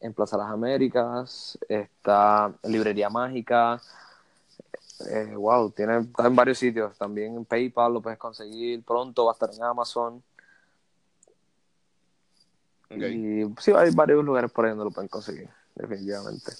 [0.00, 3.80] en Plaza Las Américas, está en Librería Mágica,
[5.10, 6.96] eh, wow, tiene, está en varios sitios.
[6.96, 8.82] También en PayPal lo puedes conseguir.
[8.82, 10.22] Pronto va a estar en Amazon.
[12.90, 16.52] Y sí, hay varios lugares por ahí donde lo pueden conseguir, definitivamente.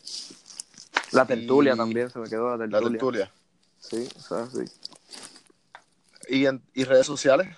[1.13, 2.81] La tertulia también, se me quedó la tertulia.
[2.81, 3.33] La tertulia.
[3.79, 4.65] Sí, o sí.
[6.29, 7.49] ¿Y, en, ¿Y redes sociales?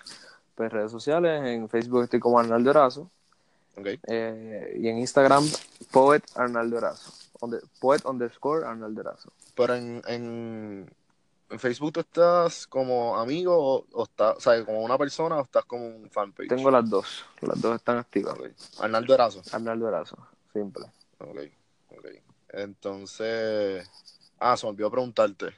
[0.55, 3.11] Pues redes sociales, en Facebook estoy como Arnaldo Erazo.
[3.77, 4.01] Okay.
[4.09, 5.45] Eh, y en Instagram,
[5.93, 7.13] Poet Arnaldo Erazo.
[7.81, 9.33] poet underscore Arnaldo Erazo.
[9.55, 10.91] Pero en, en,
[11.59, 15.87] Facebook tú estás como amigo o, estás, o sea, como una persona o estás como
[15.87, 16.49] un fanpage.
[16.49, 18.37] Tengo las dos, las dos están activas.
[18.81, 19.43] Arnaldo Erazo.
[19.53, 20.19] Arnaldo Erazo,
[20.53, 20.87] simple.
[21.19, 21.58] Ok, ok.
[22.51, 23.89] Entonces,
[24.39, 25.55] ah, se me olvidó preguntarte.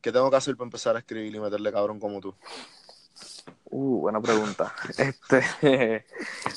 [0.00, 2.34] ¿Qué tengo que hacer para empezar a escribir y meterle cabrón como tú?
[3.70, 4.74] Uh, buena pregunta.
[4.98, 6.04] este,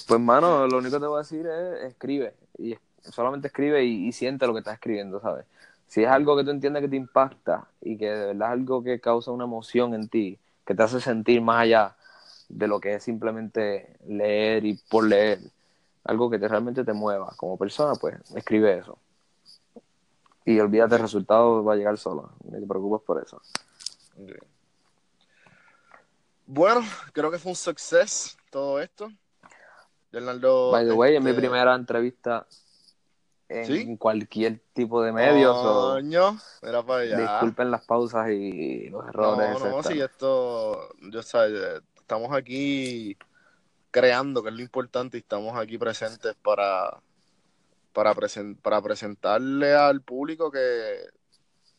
[0.07, 2.35] pues, mano, lo único que te voy a decir es escribe.
[2.57, 5.45] Y solamente escribe y, y siente lo que estás escribiendo, ¿sabes?
[5.87, 8.83] Si es algo que tú entiendes que te impacta y que de verdad es algo
[8.83, 11.95] que causa una emoción en ti, que te hace sentir más allá
[12.49, 15.39] de lo que es simplemente leer y por leer,
[16.07, 18.97] algo que te, realmente te mueva como persona, pues escribe eso.
[20.45, 22.31] Y olvídate, el resultado va a llegar solo.
[22.45, 23.41] No te preocupes por eso.
[26.45, 26.81] Bueno,
[27.11, 29.11] creo que fue un success todo esto.
[30.11, 32.47] Leonardo, By the way, es mi este, primera entrevista
[33.49, 35.55] en cualquier tipo de medios.
[35.57, 37.17] Coño, mira para allá.
[37.17, 39.59] Disculpen las pausas y los errores.
[39.59, 43.17] No, no, si esto, yo sé, estamos aquí
[43.91, 47.01] creando, que es lo importante, y estamos aquí presentes para,
[47.93, 48.13] para,
[48.81, 51.07] presentarle al público que,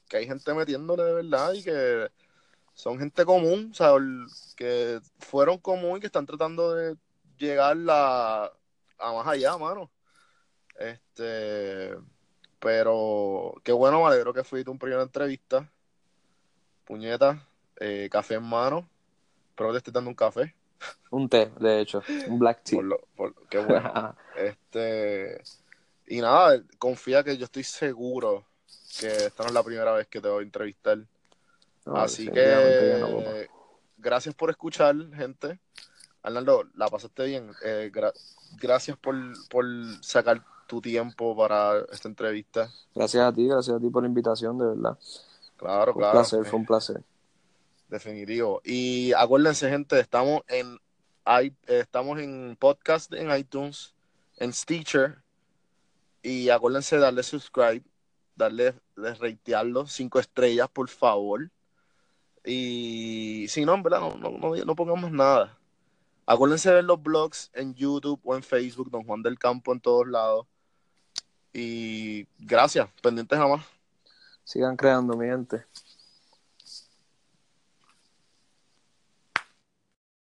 [0.09, 2.09] que hay gente metiéndole de verdad y que
[2.75, 3.93] son gente común, o sea,
[4.57, 6.97] que fueron común y que están tratando de
[7.37, 8.53] llegar a,
[8.99, 9.91] más allá, mano.
[10.79, 11.97] Este,
[12.61, 15.71] pero qué bueno, me alegro que fuiste un primera entrevista.
[16.85, 17.47] Puñeta,
[17.81, 18.89] eh, café en mano.
[19.51, 20.55] Espero te esté dando un café.
[21.11, 22.81] Un té, de hecho, un black tea.
[23.49, 24.15] qué bueno.
[24.37, 25.43] este,
[26.07, 28.45] y nada, confía que yo estoy seguro
[29.01, 30.99] que esta no es la primera vez que te voy a entrevistar.
[31.87, 33.49] Así que
[33.97, 35.59] gracias por escuchar, gente.
[36.23, 37.51] Arnaldo, la pasaste bien.
[37.65, 37.91] Eh,
[38.61, 39.15] gracias por,
[39.49, 39.65] por
[40.03, 42.71] sacar tu tiempo para esta entrevista.
[42.95, 44.99] Gracias a ti, gracias a ti por la invitación, de verdad.
[45.57, 46.19] Claro, fue claro.
[46.19, 47.03] Un placer, fue un placer.
[47.89, 48.61] Definitivo.
[48.65, 50.79] Y acuérdense, gente, estamos en,
[51.67, 53.95] estamos en podcast en iTunes,
[54.37, 55.23] en Stitcher.
[56.23, 57.83] Y acuérdense de darle subscribe,
[58.35, 61.51] darle, de ratearlo, cinco estrellas, por favor.
[62.45, 65.59] Y si no, en verdad, no, no, no, pongamos nada.
[66.27, 69.81] Acuérdense de ver los blogs en YouTube o en Facebook, Don Juan del Campo en
[69.81, 70.47] todos lados.
[71.55, 73.65] Y gracias, pendientes jamás.
[74.45, 75.65] Sigan creando, mi gente.